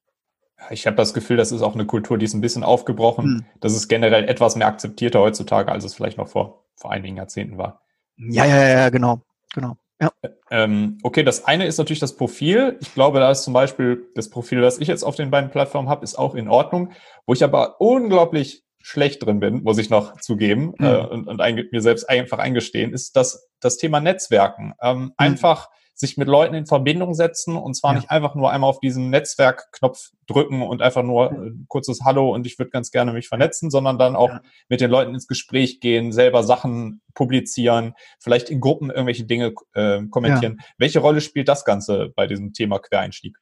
Ich 0.70 0.88
habe 0.88 0.96
das 0.96 1.14
Gefühl, 1.14 1.38
das 1.38 1.52
ist 1.52 1.62
auch 1.62 1.74
eine 1.74 1.86
Kultur, 1.86 2.18
die 2.18 2.26
ist 2.26 2.34
ein 2.34 2.42
bisschen 2.42 2.64
aufgebrochen. 2.64 3.26
Hm. 3.26 3.46
Das 3.60 3.74
ist 3.74 3.88
generell 3.88 4.28
etwas 4.28 4.56
mehr 4.56 4.68
akzeptierter 4.68 5.20
heutzutage, 5.20 5.72
als 5.72 5.84
es 5.84 5.94
vielleicht 5.94 6.18
noch 6.18 6.28
vor, 6.28 6.66
vor 6.76 6.92
einigen 6.92 7.18
Jahrzehnten 7.18 7.58
war. 7.58 7.82
Ja, 8.18 8.46
ja, 8.46 8.68
ja, 8.68 8.90
genau, 8.90 9.22
genau. 9.54 9.78
Ja. 10.02 10.12
Ähm, 10.52 10.98
okay, 11.04 11.24
das 11.24 11.46
eine 11.46 11.66
ist 11.66 11.78
natürlich 11.78 12.00
das 12.00 12.18
Profil. 12.18 12.78
Ich 12.82 12.94
glaube, 12.94 13.20
da 13.20 13.32
ist 13.32 13.44
zum 13.44 13.54
Beispiel 13.54 14.10
das 14.16 14.30
Profil, 14.30 14.62
das 14.62 14.78
ich 14.78 14.88
jetzt 14.88 15.04
auf 15.04 15.16
den 15.16 15.32
beiden 15.32 15.52
Plattformen 15.52 15.90
habe, 15.90 16.04
ist 16.04 16.16
auch 16.16 16.36
in 16.36 16.50
Ordnung. 16.50 16.92
Wo 17.26 17.34
ich 17.34 17.44
aber 17.44 17.80
unglaublich 17.80 18.64
schlecht 18.82 19.26
drin 19.26 19.40
bin, 19.40 19.64
muss 19.64 19.78
ich 19.78 19.90
noch 19.90 20.20
zugeben 20.20 20.74
mhm. 20.78 20.86
äh, 20.86 20.98
und, 20.98 21.28
und 21.28 21.42
ein, 21.42 21.68
mir 21.72 21.82
selbst 21.82 22.10
einfach 22.10 22.40
eingestehen, 22.40 22.94
ist 22.94 23.16
das, 23.16 23.50
das 23.60 23.78
Thema 23.78 24.00
Netzwerken. 24.00 24.74
Ähm, 24.82 25.00
mhm. 25.00 25.14
Einfach 25.18 25.70
sich 25.96 26.18
mit 26.18 26.28
Leuten 26.28 26.54
in 26.54 26.66
Verbindung 26.66 27.14
setzen 27.14 27.56
und 27.56 27.74
zwar 27.74 27.94
ja. 27.94 28.00
nicht 28.00 28.12
einfach 28.12 28.36
nur 28.36 28.52
einmal 28.52 28.70
auf 28.70 28.80
diesen 28.80 29.10
Netzwerkknopf 29.10 30.12
drücken 30.28 30.62
und 30.62 30.82
einfach 30.82 31.04
nur 31.04 31.32
ein 31.32 31.48
äh, 31.48 31.66
kurzes 31.68 32.02
Hallo 32.04 32.34
und 32.34 32.46
ich 32.46 32.60
würde 32.60 32.70
ganz 32.70 32.92
gerne 32.92 33.14
mich 33.14 33.30
vernetzen, 33.30 33.72
sondern 33.72 33.98
dann 33.98 34.16
auch 34.16 34.30
ja. 34.30 34.42
mit 34.68 34.82
den 34.82 34.92
Leuten 34.92 35.14
ins 35.14 35.28
Gespräch 35.28 35.80
gehen, 35.80 36.12
selber 36.12 36.44
Sachen 36.44 37.02
publizieren, 37.14 37.94
vielleicht 38.20 38.50
in 38.50 38.60
Gruppen 38.60 38.90
irgendwelche 38.90 39.24
Dinge 39.24 39.54
äh, 39.74 40.04
kommentieren. 40.08 40.58
Ja. 40.60 40.66
Welche 40.78 41.00
Rolle 41.00 41.22
spielt 41.22 41.48
das 41.48 41.64
Ganze 41.64 42.12
bei 42.14 42.28
diesem 42.28 42.52
Thema 42.52 42.80
Quereinstieg? 42.80 43.38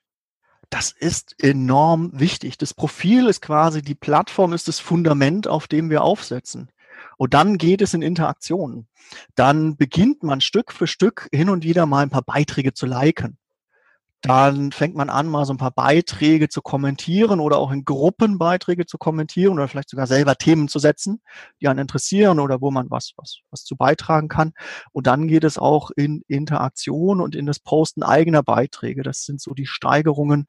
Das 0.69 0.91
ist 0.91 1.35
enorm 1.41 2.11
wichtig. 2.13 2.57
Das 2.57 2.73
Profil 2.73 3.27
ist 3.27 3.41
quasi, 3.41 3.81
die 3.81 3.95
Plattform 3.95 4.53
ist 4.53 4.67
das 4.67 4.79
Fundament, 4.79 5.47
auf 5.47 5.67
dem 5.67 5.89
wir 5.89 6.03
aufsetzen. 6.03 6.69
Und 7.23 7.33
dann 7.33 7.57
geht 7.57 7.81
es 7.81 7.93
in 7.93 8.01
Interaktionen. 8.01 8.89
Dann 9.35 9.77
beginnt 9.77 10.23
man 10.23 10.41
Stück 10.41 10.73
für 10.73 10.87
Stück 10.87 11.29
hin 11.31 11.49
und 11.49 11.63
wieder 11.63 11.85
mal 11.85 12.03
ein 12.03 12.09
paar 12.09 12.21
Beiträge 12.21 12.73
zu 12.73 12.85
liken 12.85 13.37
dann 14.23 14.71
fängt 14.71 14.95
man 14.95 15.09
an, 15.09 15.27
mal 15.27 15.45
so 15.45 15.51
ein 15.51 15.57
paar 15.57 15.71
Beiträge 15.71 16.47
zu 16.47 16.61
kommentieren 16.61 17.41
oder 17.41 17.57
auch 17.57 17.71
in 17.71 17.83
Gruppen 17.83 18.37
Beiträge 18.37 18.85
zu 18.85 18.97
kommentieren 18.97 19.55
oder 19.55 19.67
vielleicht 19.67 19.89
sogar 19.89 20.07
selber 20.07 20.37
Themen 20.37 20.69
zu 20.69 20.79
setzen, 20.79 21.21
die 21.59 21.67
einen 21.67 21.79
interessieren 21.79 22.39
oder 22.39 22.61
wo 22.61 22.71
man 22.71 22.89
was, 22.89 23.11
was, 23.17 23.39
was 23.51 23.65
zu 23.65 23.75
beitragen 23.75 24.29
kann. 24.29 24.53
Und 24.93 25.07
dann 25.07 25.27
geht 25.27 25.43
es 25.43 25.57
auch 25.57 25.91
in 25.91 26.23
Interaktion 26.29 27.19
und 27.19 27.35
in 27.35 27.45
das 27.45 27.59
Posten 27.59 28.01
eigener 28.01 28.43
Beiträge. 28.43 29.03
Das 29.03 29.25
sind 29.25 29.41
so 29.41 29.53
die 29.53 29.65
Steigerungen, 29.65 30.45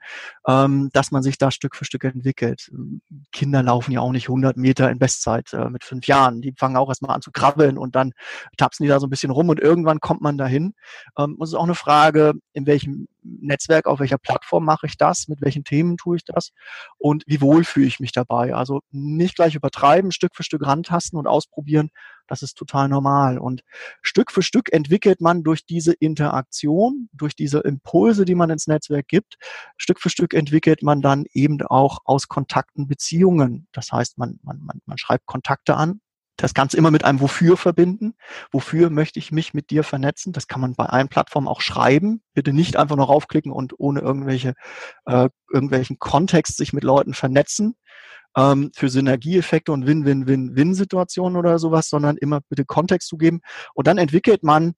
ähm, 0.46 0.90
dass 0.92 1.10
man 1.10 1.24
sich 1.24 1.36
da 1.36 1.50
Stück 1.50 1.74
für 1.74 1.84
Stück 1.84 2.04
entwickelt. 2.04 2.70
Kinder 3.32 3.64
laufen 3.64 3.90
ja 3.90 4.02
auch 4.02 4.12
nicht 4.12 4.28
100 4.28 4.56
Meter 4.56 4.88
in 4.88 5.00
Bestzeit 5.00 5.52
äh, 5.52 5.68
mit 5.68 5.82
fünf 5.82 6.06
Jahren. 6.06 6.42
Die 6.42 6.54
fangen 6.56 6.76
auch 6.76 6.90
erstmal 6.90 7.16
an 7.16 7.22
zu 7.22 7.32
krabbeln 7.32 7.76
und 7.76 7.96
dann 7.96 8.12
tapsen 8.56 8.84
die 8.84 8.88
da 8.88 9.00
so 9.00 9.08
ein 9.08 9.10
bisschen 9.10 9.32
rum 9.32 9.48
und 9.48 9.58
irgendwann 9.58 9.98
kommt 9.98 10.20
man 10.20 10.38
dahin. 10.38 10.74
Ähm, 11.18 11.34
und 11.34 11.42
es 11.42 11.48
ist 11.48 11.56
auch 11.56 11.64
eine 11.64 11.74
Frage, 11.74 12.34
in 12.52 12.66
welchem 12.66 13.08
Netzwerk, 13.24 13.86
auf 13.86 14.00
welcher 14.00 14.18
Plattform 14.18 14.64
mache 14.64 14.86
ich 14.86 14.96
das, 14.96 15.28
mit 15.28 15.40
welchen 15.40 15.64
Themen 15.64 15.96
tue 15.96 16.16
ich 16.16 16.24
das 16.24 16.50
und 16.98 17.24
wie 17.26 17.40
wohl 17.40 17.64
fühle 17.64 17.86
ich 17.86 18.00
mich 18.00 18.12
dabei. 18.12 18.54
Also 18.54 18.80
nicht 18.90 19.36
gleich 19.36 19.54
übertreiben, 19.54 20.12
Stück 20.12 20.36
für 20.36 20.42
Stück 20.42 20.66
rantasten 20.66 21.18
und 21.18 21.26
ausprobieren, 21.26 21.90
das 22.26 22.42
ist 22.42 22.56
total 22.56 22.88
normal. 22.88 23.38
Und 23.38 23.62
Stück 24.02 24.30
für 24.30 24.42
Stück 24.42 24.72
entwickelt 24.72 25.20
man 25.20 25.42
durch 25.42 25.66
diese 25.66 25.92
Interaktion, 25.92 27.08
durch 27.12 27.34
diese 27.36 27.60
Impulse, 27.60 28.24
die 28.24 28.34
man 28.34 28.50
ins 28.50 28.66
Netzwerk 28.66 29.08
gibt, 29.08 29.36
Stück 29.76 30.00
für 30.00 30.10
Stück 30.10 30.34
entwickelt 30.34 30.82
man 30.82 31.02
dann 31.02 31.24
eben 31.32 31.60
auch 31.62 31.98
aus 32.04 32.28
Kontakten 32.28 32.86
Beziehungen. 32.86 33.66
Das 33.72 33.92
heißt, 33.92 34.18
man, 34.18 34.38
man, 34.42 34.58
man, 34.60 34.80
man 34.86 34.98
schreibt 34.98 35.26
Kontakte 35.26 35.76
an, 35.76 36.00
das 36.36 36.54
Ganze 36.54 36.76
immer 36.76 36.90
mit 36.90 37.04
einem 37.04 37.20
Wofür 37.20 37.56
verbinden. 37.56 38.14
Wofür 38.50 38.90
möchte 38.90 39.18
ich 39.18 39.32
mich 39.32 39.54
mit 39.54 39.70
dir 39.70 39.84
vernetzen? 39.84 40.32
Das 40.32 40.48
kann 40.48 40.60
man 40.60 40.74
bei 40.74 40.86
allen 40.86 41.08
Plattformen 41.08 41.48
auch 41.48 41.60
schreiben. 41.60 42.22
Bitte 42.34 42.52
nicht 42.52 42.76
einfach 42.76 42.96
nur 42.96 43.06
raufklicken 43.06 43.52
und 43.52 43.74
ohne 43.78 44.00
irgendwelche, 44.00 44.54
äh, 45.06 45.28
irgendwelchen 45.52 45.98
Kontext 45.98 46.56
sich 46.56 46.72
mit 46.72 46.84
Leuten 46.84 47.14
vernetzen 47.14 47.76
ähm, 48.36 48.70
für 48.74 48.88
Synergieeffekte 48.88 49.72
und 49.72 49.86
Win-Win-Win-Win-Situationen 49.86 51.36
oder 51.36 51.58
sowas, 51.58 51.88
sondern 51.88 52.16
immer 52.16 52.40
bitte 52.48 52.64
Kontext 52.64 53.08
zu 53.08 53.16
geben. 53.16 53.40
Und 53.74 53.86
dann 53.86 53.98
entwickelt 53.98 54.42
man 54.42 54.74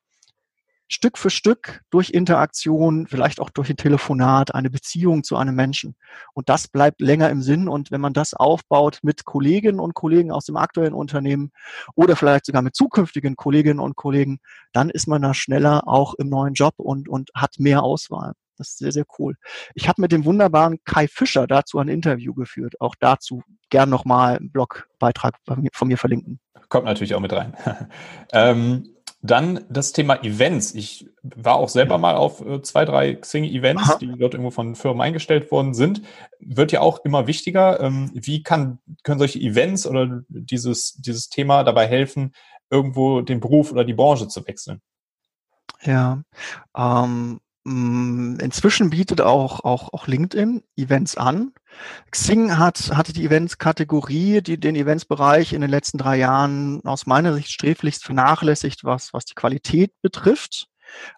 Stück 0.89 1.19
für 1.19 1.31
Stück 1.31 1.83
durch 1.91 2.11
Interaktion, 2.11 3.07
vielleicht 3.09 3.41
auch 3.41 3.51
durch 3.51 3.71
ein 3.71 3.77
Telefonat, 3.77 4.55
eine 4.55 4.71
Beziehung 4.71 5.25
zu 5.25 5.37
einem 5.37 5.55
Menschen. 5.55 5.97
Und 6.33 6.49
das 6.49 6.69
bleibt 6.69 7.01
länger 7.01 7.29
im 7.31 7.43
Sinn. 7.43 7.69
Und 7.69 7.91
wenn 7.91 8.01
man 8.01 8.13
das 8.13 8.35
aufbaut 8.35 9.01
mit 9.03 9.25
Kolleginnen 9.25 9.81
und 9.81 9.95
Kollegen 9.95 10.31
aus 10.31 10.45
dem 10.45 10.57
aktuellen 10.57 10.95
Unternehmen 10.95 11.51
oder 11.95 12.15
vielleicht 12.15 12.47
sogar 12.47 12.63
mit 12.63 12.77
zukünftigen 12.77 13.37
Kolleginnen 13.37 13.81
und 13.81 13.97
Kollegen, 13.97 14.39
dann 14.73 14.91
ist 14.91 15.09
man 15.09 15.23
da 15.23 15.35
schneller 15.35 15.89
auch 15.89 16.15
im 16.15 16.29
neuen 16.29 16.55
Job 16.55 16.75
und, 16.77 17.09
und 17.09 17.31
hat 17.35 17.55
mehr 17.59 17.83
Auswahl. 17.83 18.35
Das 18.57 18.69
ist 18.69 18.79
sehr, 18.79 18.93
sehr 18.93 19.05
cool. 19.19 19.35
Ich 19.75 19.89
habe 19.89 20.01
mit 20.01 20.13
dem 20.13 20.25
wunderbaren 20.25 20.79
Kai 20.85 21.09
Fischer 21.09 21.47
dazu 21.47 21.79
ein 21.79 21.89
Interview 21.89 22.33
geführt. 22.33 22.81
Auch 22.81 22.95
dazu 22.99 23.43
gern 23.71 23.91
nochmal 23.91 24.39
einen 24.39 24.51
Blogbeitrag 24.51 25.35
von 25.45 25.89
mir 25.89 25.99
verlinken. 25.99 26.41
Kommt 26.69 26.87
natürlich 26.87 27.15
auch 27.15 27.21
mit 27.21 27.33
rein. 27.33 27.55
ähm, 28.33 28.96
dann 29.23 29.65
das 29.69 29.93
Thema 29.93 30.23
Events. 30.23 30.75
Ich 30.75 31.09
war 31.23 31.57
auch 31.57 31.69
selber 31.69 31.99
mal 31.99 32.15
auf 32.15 32.45
äh, 32.45 32.63
zwei, 32.63 32.85
drei 32.85 33.15
Xing-Events, 33.15 33.99
die 33.99 34.09
dort 34.19 34.35
irgendwo 34.35 34.51
von 34.51 34.75
Firmen 34.75 35.01
eingestellt 35.01 35.51
worden 35.51 35.75
sind. 35.75 36.03
Wird 36.39 36.73
ja 36.73 36.81
auch 36.81 37.05
immer 37.05 37.27
wichtiger. 37.27 37.81
Ähm, 37.81 38.11
wie 38.15 38.43
kann, 38.43 38.79
können 39.03 39.19
solche 39.19 39.41
Events 39.41 39.87
oder 39.87 40.23
dieses, 40.29 40.95
dieses 40.95 41.29
Thema 41.29 41.65
dabei 41.65 41.87
helfen, 41.87 42.35
irgendwo 42.71 43.21
den 43.21 43.41
Beruf 43.41 43.73
oder 43.73 43.85
die 43.85 43.95
Branche 43.95 44.29
zu 44.29 44.47
wechseln? 44.47 44.81
Ja, 45.83 46.23
ähm, 46.77 47.41
mm, 47.65 48.39
inzwischen 48.41 48.91
bietet 48.91 49.21
auch, 49.21 49.61
auch, 49.61 49.93
auch 49.93 50.07
LinkedIn 50.07 50.63
Events 50.77 51.17
an. 51.17 51.53
Xing 52.11 52.59
hat, 52.59 52.93
hatte 52.95 53.13
die 53.13 53.25
Events-Kategorie, 53.25 54.41
die 54.43 54.59
den 54.59 54.77
Events-Bereich 54.77 55.53
in 55.53 55.61
den 55.61 55.71
letzten 55.71 55.99
drei 55.99 56.17
Jahren 56.17 56.81
aus 56.85 57.07
meiner 57.07 57.35
Sicht 57.35 57.51
sträflichst 57.51 58.05
vernachlässigt, 58.05 58.85
was, 58.85 59.13
was 59.13 59.25
die 59.25 59.35
Qualität 59.35 59.93
betrifft. 60.03 60.69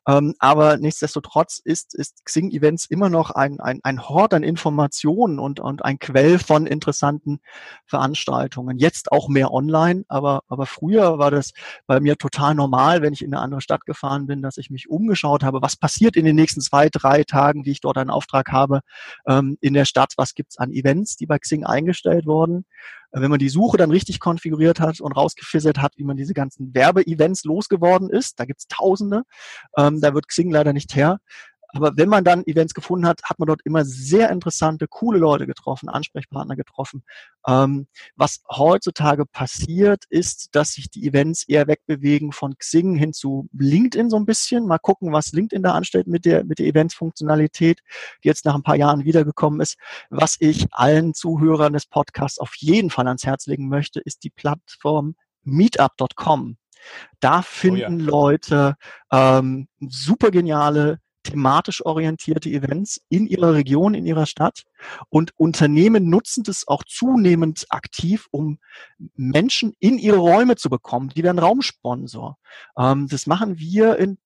Ähm, 0.06 0.34
aber 0.38 0.76
nichtsdestotrotz 0.76 1.60
ist, 1.62 1.94
ist 1.94 2.24
Xing 2.24 2.50
Events 2.50 2.86
immer 2.86 3.08
noch 3.08 3.30
ein, 3.30 3.60
ein, 3.60 3.80
ein 3.82 4.08
Hort 4.08 4.34
an 4.34 4.42
Informationen 4.42 5.38
und, 5.38 5.60
und 5.60 5.84
ein 5.84 5.98
Quell 5.98 6.38
von 6.38 6.66
interessanten 6.66 7.40
Veranstaltungen. 7.86 8.78
Jetzt 8.78 9.12
auch 9.12 9.28
mehr 9.28 9.52
online, 9.52 10.04
aber, 10.08 10.42
aber 10.48 10.66
früher 10.66 11.18
war 11.18 11.30
das 11.30 11.52
bei 11.86 12.00
mir 12.00 12.16
total 12.16 12.54
normal, 12.54 13.02
wenn 13.02 13.12
ich 13.12 13.22
in 13.22 13.34
eine 13.34 13.42
andere 13.42 13.60
Stadt 13.60 13.84
gefahren 13.86 14.26
bin, 14.26 14.42
dass 14.42 14.56
ich 14.56 14.70
mich 14.70 14.88
umgeschaut 14.88 15.42
habe, 15.42 15.62
was 15.62 15.76
passiert 15.76 16.16
in 16.16 16.24
den 16.24 16.36
nächsten 16.36 16.60
zwei, 16.60 16.88
drei 16.88 17.24
Tagen, 17.24 17.62
die 17.62 17.72
ich 17.72 17.80
dort 17.80 17.98
einen 17.98 18.10
Auftrag 18.10 18.50
habe 18.52 18.80
ähm, 19.26 19.58
in 19.60 19.74
der 19.74 19.84
Stadt, 19.84 20.14
was 20.16 20.34
gibt's 20.34 20.58
an 20.58 20.72
Events, 20.72 21.16
die 21.16 21.26
bei 21.26 21.38
Xing 21.38 21.64
eingestellt 21.64 22.26
wurden 22.26 22.64
wenn 23.12 23.30
man 23.30 23.38
die 23.38 23.48
Suche 23.48 23.76
dann 23.76 23.90
richtig 23.90 24.20
konfiguriert 24.20 24.80
hat 24.80 25.00
und 25.00 25.12
rausgefisselt 25.12 25.78
hat, 25.78 25.92
wie 25.96 26.04
man 26.04 26.16
diese 26.16 26.34
ganzen 26.34 26.74
Werbeevents 26.74 27.44
losgeworden 27.44 28.10
ist, 28.10 28.38
da 28.38 28.44
gibt's 28.44 28.66
Tausende, 28.68 29.22
ähm, 29.76 30.00
da 30.00 30.14
wird 30.14 30.28
Xing 30.28 30.50
leider 30.50 30.72
nicht 30.72 30.94
her, 30.94 31.18
aber 31.68 31.96
wenn 31.96 32.08
man 32.08 32.24
dann 32.24 32.44
Events 32.46 32.72
gefunden 32.72 33.06
hat, 33.06 33.22
hat 33.24 33.38
man 33.38 33.46
dort 33.46 33.60
immer 33.64 33.84
sehr 33.84 34.30
interessante, 34.30 34.88
coole 34.88 35.18
Leute 35.18 35.46
getroffen, 35.46 35.88
Ansprechpartner 35.88 36.56
getroffen. 36.56 37.04
Ähm, 37.46 37.88
was 38.16 38.42
heutzutage 38.50 39.26
passiert, 39.26 40.04
ist, 40.08 40.54
dass 40.54 40.72
sich 40.72 40.90
die 40.90 41.06
Events 41.06 41.46
eher 41.46 41.66
wegbewegen 41.66 42.32
von 42.32 42.56
Xing 42.56 42.96
hin 42.96 43.12
zu 43.12 43.48
LinkedIn 43.52 44.08
so 44.08 44.16
ein 44.16 44.24
bisschen. 44.24 44.66
Mal 44.66 44.78
gucken, 44.78 45.12
was 45.12 45.32
LinkedIn 45.32 45.62
da 45.62 45.74
anstellt 45.74 46.06
mit 46.06 46.24
der, 46.24 46.44
mit 46.44 46.58
der 46.58 46.66
Events-Funktionalität, 46.66 47.80
die 48.24 48.28
jetzt 48.28 48.46
nach 48.46 48.54
ein 48.54 48.62
paar 48.62 48.76
Jahren 48.76 49.04
wiedergekommen 49.04 49.60
ist. 49.60 49.76
Was 50.08 50.36
ich 50.40 50.66
allen 50.72 51.12
Zuhörern 51.12 51.74
des 51.74 51.86
Podcasts 51.86 52.38
auf 52.38 52.54
jeden 52.56 52.88
Fall 52.88 53.06
ans 53.06 53.26
Herz 53.26 53.46
legen 53.46 53.68
möchte, 53.68 54.00
ist 54.00 54.24
die 54.24 54.30
Plattform 54.30 55.16
meetup.com. 55.44 56.56
Da 57.20 57.42
finden 57.42 57.96
oh 57.96 58.04
ja. 58.04 58.10
Leute 58.10 58.76
ähm, 59.12 59.68
super 59.80 60.30
geniale 60.30 61.00
thematisch 61.28 61.84
orientierte 61.84 62.48
Events 62.48 63.00
in 63.08 63.26
ihrer 63.26 63.54
Region, 63.54 63.94
in 63.94 64.06
ihrer 64.06 64.26
Stadt. 64.26 64.64
Und 65.08 65.32
Unternehmen 65.36 66.08
nutzen 66.08 66.44
das 66.44 66.66
auch 66.66 66.84
zunehmend 66.84 67.66
aktiv, 67.68 68.26
um 68.30 68.58
Menschen 69.14 69.74
in 69.78 69.98
ihre 69.98 70.18
Räume 70.18 70.56
zu 70.56 70.70
bekommen. 70.70 71.10
Die 71.10 71.22
werden 71.22 71.38
Raumsponsor. 71.38 72.38
Ähm, 72.76 73.08
das 73.08 73.26
machen 73.26 73.58
wir 73.58 73.96
in 73.98 74.18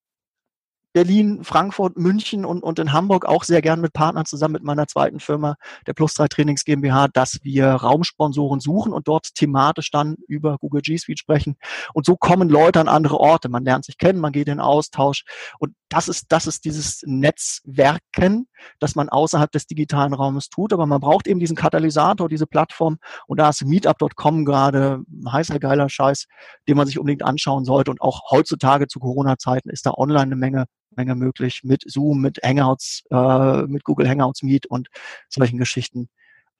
Berlin, 0.92 1.42
Frankfurt, 1.42 1.96
München 1.96 2.44
und, 2.44 2.62
und 2.62 2.78
in 2.78 2.92
Hamburg 2.92 3.24
auch 3.24 3.44
sehr 3.44 3.62
gern 3.62 3.81
mit 3.81 3.92
Partnern 3.92 4.26
zusammen 4.26 4.52
mit 4.52 4.62
meiner 4.62 4.87
zweiten 4.87 5.20
Firma, 5.20 5.57
der 5.87 5.94
Plus 5.94 6.14
3 6.14 6.28
Trainings 6.28 6.64
GmbH, 6.64 7.09
dass 7.09 7.38
wir 7.42 7.68
Raumsponsoren 7.68 8.61
suchen 8.61 8.92
und 8.92 9.09
dort 9.09 9.35
thematisch 9.35 9.90
dann 9.90 10.16
über 10.28 10.59
Google 10.59 10.83
G 10.83 10.98
Suite 10.98 11.18
sprechen. 11.18 11.57
Und 11.94 12.05
so 12.05 12.16
kommen 12.16 12.48
Leute 12.48 12.81
an 12.81 12.88
andere 12.88 13.18
Orte. 13.18 13.48
Man 13.48 13.64
lernt 13.64 13.85
sich 13.85 13.96
kennen, 13.96 14.20
man 14.20 14.33
geht 14.33 14.48
in 14.48 14.61
Austausch. 14.61 15.24
Und 15.59 15.74
das 15.88 16.09
ist, 16.09 16.26
das 16.31 16.46
ist 16.46 16.64
dieses 16.64 17.02
Netzwerken, 17.07 18.46
das 18.78 18.94
man 18.94 19.09
außerhalb 19.09 19.50
des 19.50 19.66
digitalen 19.66 20.12
Raumes 20.12 20.48
tut. 20.48 20.72
Aber 20.72 20.87
man 20.87 21.00
braucht 21.00 21.26
eben 21.26 21.40
diesen 21.40 21.57
Katalysator, 21.57 22.28
diese 22.28 22.46
Plattform. 22.46 22.98
Und 23.26 23.40
da 23.40 23.48
ist 23.48 23.64
Meetup.com 23.64 24.44
gerade 24.44 25.02
ein 25.11 25.33
heißer, 25.33 25.59
geiler 25.59 25.88
Scheiß, 25.88 26.26
den 26.68 26.76
man 26.76 26.87
sich 26.87 26.98
unbedingt 26.98 27.22
anschauen 27.22 27.64
sollte. 27.64 27.90
Und 27.90 28.00
auch 28.00 28.31
heutzutage 28.31 28.88
zu 28.88 29.00
Corona-Zeiten 29.00 29.70
ist 29.70 29.87
da 29.87 29.92
online 29.96 30.22
eine 30.22 30.37
Menge 30.37 30.66
Menge 30.96 31.14
möglich 31.14 31.61
mit 31.64 31.85
Zoom, 31.87 32.20
mit 32.20 32.38
Hangouts, 32.44 33.05
äh, 33.11 33.62
mit 33.62 33.85
Google 33.85 34.09
Hangouts 34.09 34.42
Meet 34.42 34.66
und 34.66 34.88
solchen 35.28 35.59
Geschichten. 35.59 36.09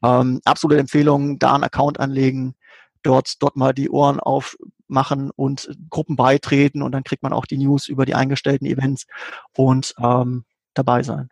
Ähm, 0.02 0.40
absolute 0.44 0.80
Empfehlung, 0.80 1.38
da 1.38 1.54
einen 1.54 1.64
Account 1.64 2.00
anlegen, 2.00 2.54
dort, 3.02 3.42
dort 3.42 3.56
mal 3.56 3.72
die 3.72 3.90
Ohren 3.90 4.20
aufmachen 4.20 5.30
und 5.34 5.70
Gruppen 5.90 6.16
beitreten 6.16 6.82
und 6.82 6.92
dann 6.92 7.04
kriegt 7.04 7.22
man 7.22 7.32
auch 7.32 7.46
die 7.46 7.58
News 7.58 7.88
über 7.88 8.06
die 8.06 8.14
eingestellten 8.14 8.66
Events 8.66 9.06
und 9.56 9.94
ähm, 10.02 10.44
dabei 10.74 11.02
sein. 11.02 11.28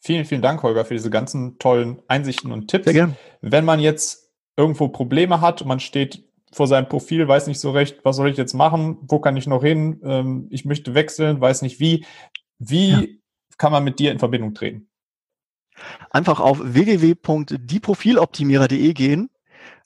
Vielen, 0.00 0.24
vielen 0.24 0.42
Dank, 0.42 0.62
Holger, 0.62 0.84
für 0.84 0.94
diese 0.94 1.10
ganzen 1.10 1.58
tollen 1.58 2.00
Einsichten 2.06 2.52
und 2.52 2.68
Tipps. 2.68 2.86
Wenn 3.40 3.64
man 3.64 3.80
jetzt 3.80 4.30
irgendwo 4.56 4.88
Probleme 4.88 5.40
hat 5.40 5.60
und 5.62 5.68
man 5.68 5.80
steht 5.80 6.27
vor 6.52 6.66
seinem 6.66 6.88
Profil, 6.88 7.28
weiß 7.28 7.46
nicht 7.46 7.60
so 7.60 7.70
recht, 7.70 7.98
was 8.04 8.16
soll 8.16 8.30
ich 8.30 8.36
jetzt 8.36 8.54
machen, 8.54 8.98
wo 9.02 9.18
kann 9.18 9.36
ich 9.36 9.46
noch 9.46 9.62
hin, 9.62 10.00
ähm, 10.02 10.46
ich 10.50 10.64
möchte 10.64 10.94
wechseln, 10.94 11.40
weiß 11.40 11.62
nicht 11.62 11.80
wie. 11.80 12.04
Wie 12.58 12.90
ja. 12.90 13.02
kann 13.56 13.72
man 13.72 13.84
mit 13.84 13.98
dir 13.98 14.12
in 14.12 14.18
Verbindung 14.18 14.52
treten? 14.54 14.88
Einfach 16.10 16.40
auf 16.40 16.60
www.dieprofiloptimierer.de 16.62 18.92
gehen. 18.94 19.30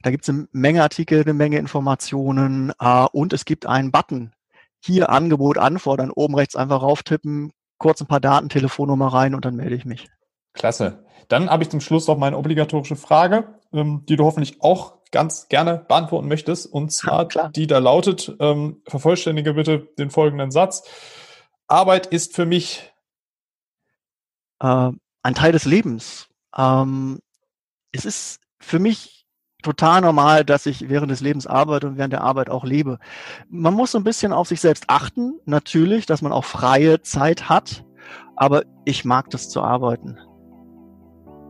Da 0.02 0.10
gibt 0.10 0.24
es 0.24 0.30
eine 0.30 0.48
Menge 0.52 0.82
Artikel, 0.82 1.22
eine 1.22 1.34
Menge 1.34 1.58
Informationen 1.58 2.72
äh, 2.80 3.06
und 3.12 3.32
es 3.32 3.44
gibt 3.44 3.66
einen 3.66 3.92
Button. 3.92 4.32
Hier 4.80 5.10
Angebot 5.10 5.58
anfordern, 5.58 6.10
oben 6.10 6.34
rechts 6.34 6.56
einfach 6.56 6.82
rauftippen, 6.82 7.52
kurz 7.78 8.00
ein 8.00 8.08
paar 8.08 8.20
Daten, 8.20 8.48
Telefonnummer 8.48 9.08
rein 9.08 9.34
und 9.34 9.44
dann 9.44 9.54
melde 9.54 9.76
ich 9.76 9.84
mich. 9.84 10.08
Klasse. 10.54 11.04
Dann 11.28 11.50
habe 11.50 11.62
ich 11.62 11.70
zum 11.70 11.80
Schluss 11.80 12.08
noch 12.08 12.18
meine 12.18 12.36
obligatorische 12.36 12.96
Frage, 12.96 13.60
ähm, 13.72 14.04
die 14.08 14.16
du 14.16 14.24
hoffentlich 14.24 14.60
auch 14.60 15.01
ganz 15.12 15.48
gerne 15.48 15.84
beantworten 15.86 16.26
möchtest. 16.26 16.66
Und 16.66 16.90
zwar, 16.90 17.28
ja, 17.32 17.48
die 17.48 17.68
da 17.68 17.78
lautet, 17.78 18.34
ähm, 18.40 18.82
vervollständige 18.88 19.54
bitte 19.54 19.88
den 19.98 20.10
folgenden 20.10 20.50
Satz. 20.50 20.82
Arbeit 21.68 22.06
ist 22.06 22.34
für 22.34 22.46
mich 22.46 22.92
äh, 24.60 24.90
ein 25.22 25.34
Teil 25.34 25.52
des 25.52 25.64
Lebens. 25.64 26.28
Ähm, 26.56 27.20
es 27.92 28.04
ist 28.04 28.40
für 28.58 28.78
mich 28.78 29.26
total 29.62 30.00
normal, 30.00 30.44
dass 30.44 30.66
ich 30.66 30.88
während 30.88 31.10
des 31.10 31.20
Lebens 31.20 31.46
arbeite 31.46 31.86
und 31.86 31.96
während 31.96 32.12
der 32.12 32.22
Arbeit 32.22 32.50
auch 32.50 32.64
lebe. 32.64 32.98
Man 33.48 33.74
muss 33.74 33.92
so 33.92 33.98
ein 33.98 34.04
bisschen 34.04 34.32
auf 34.32 34.48
sich 34.48 34.60
selbst 34.60 34.84
achten, 34.88 35.38
natürlich, 35.44 36.06
dass 36.06 36.22
man 36.22 36.32
auch 36.32 36.44
freie 36.44 37.02
Zeit 37.02 37.48
hat, 37.48 37.84
aber 38.36 38.64
ich 38.84 39.04
mag 39.04 39.30
das 39.30 39.48
zu 39.48 39.62
arbeiten. 39.62 40.18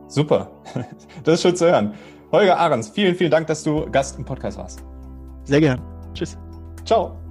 Super, 0.07 0.51
das 1.23 1.35
ist 1.35 1.41
schön 1.41 1.55
zu 1.55 1.65
hören. 1.65 1.93
Holger 2.33 2.57
Ahrens, 2.57 2.89
vielen, 2.89 3.15
vielen 3.15 3.31
Dank, 3.31 3.47
dass 3.47 3.63
du 3.63 3.89
Gast 3.91 4.17
im 4.17 4.25
Podcast 4.25 4.57
warst. 4.57 4.83
Sehr 5.43 5.61
gern. 5.61 5.81
Tschüss. 6.13 6.37
Ciao. 6.83 7.22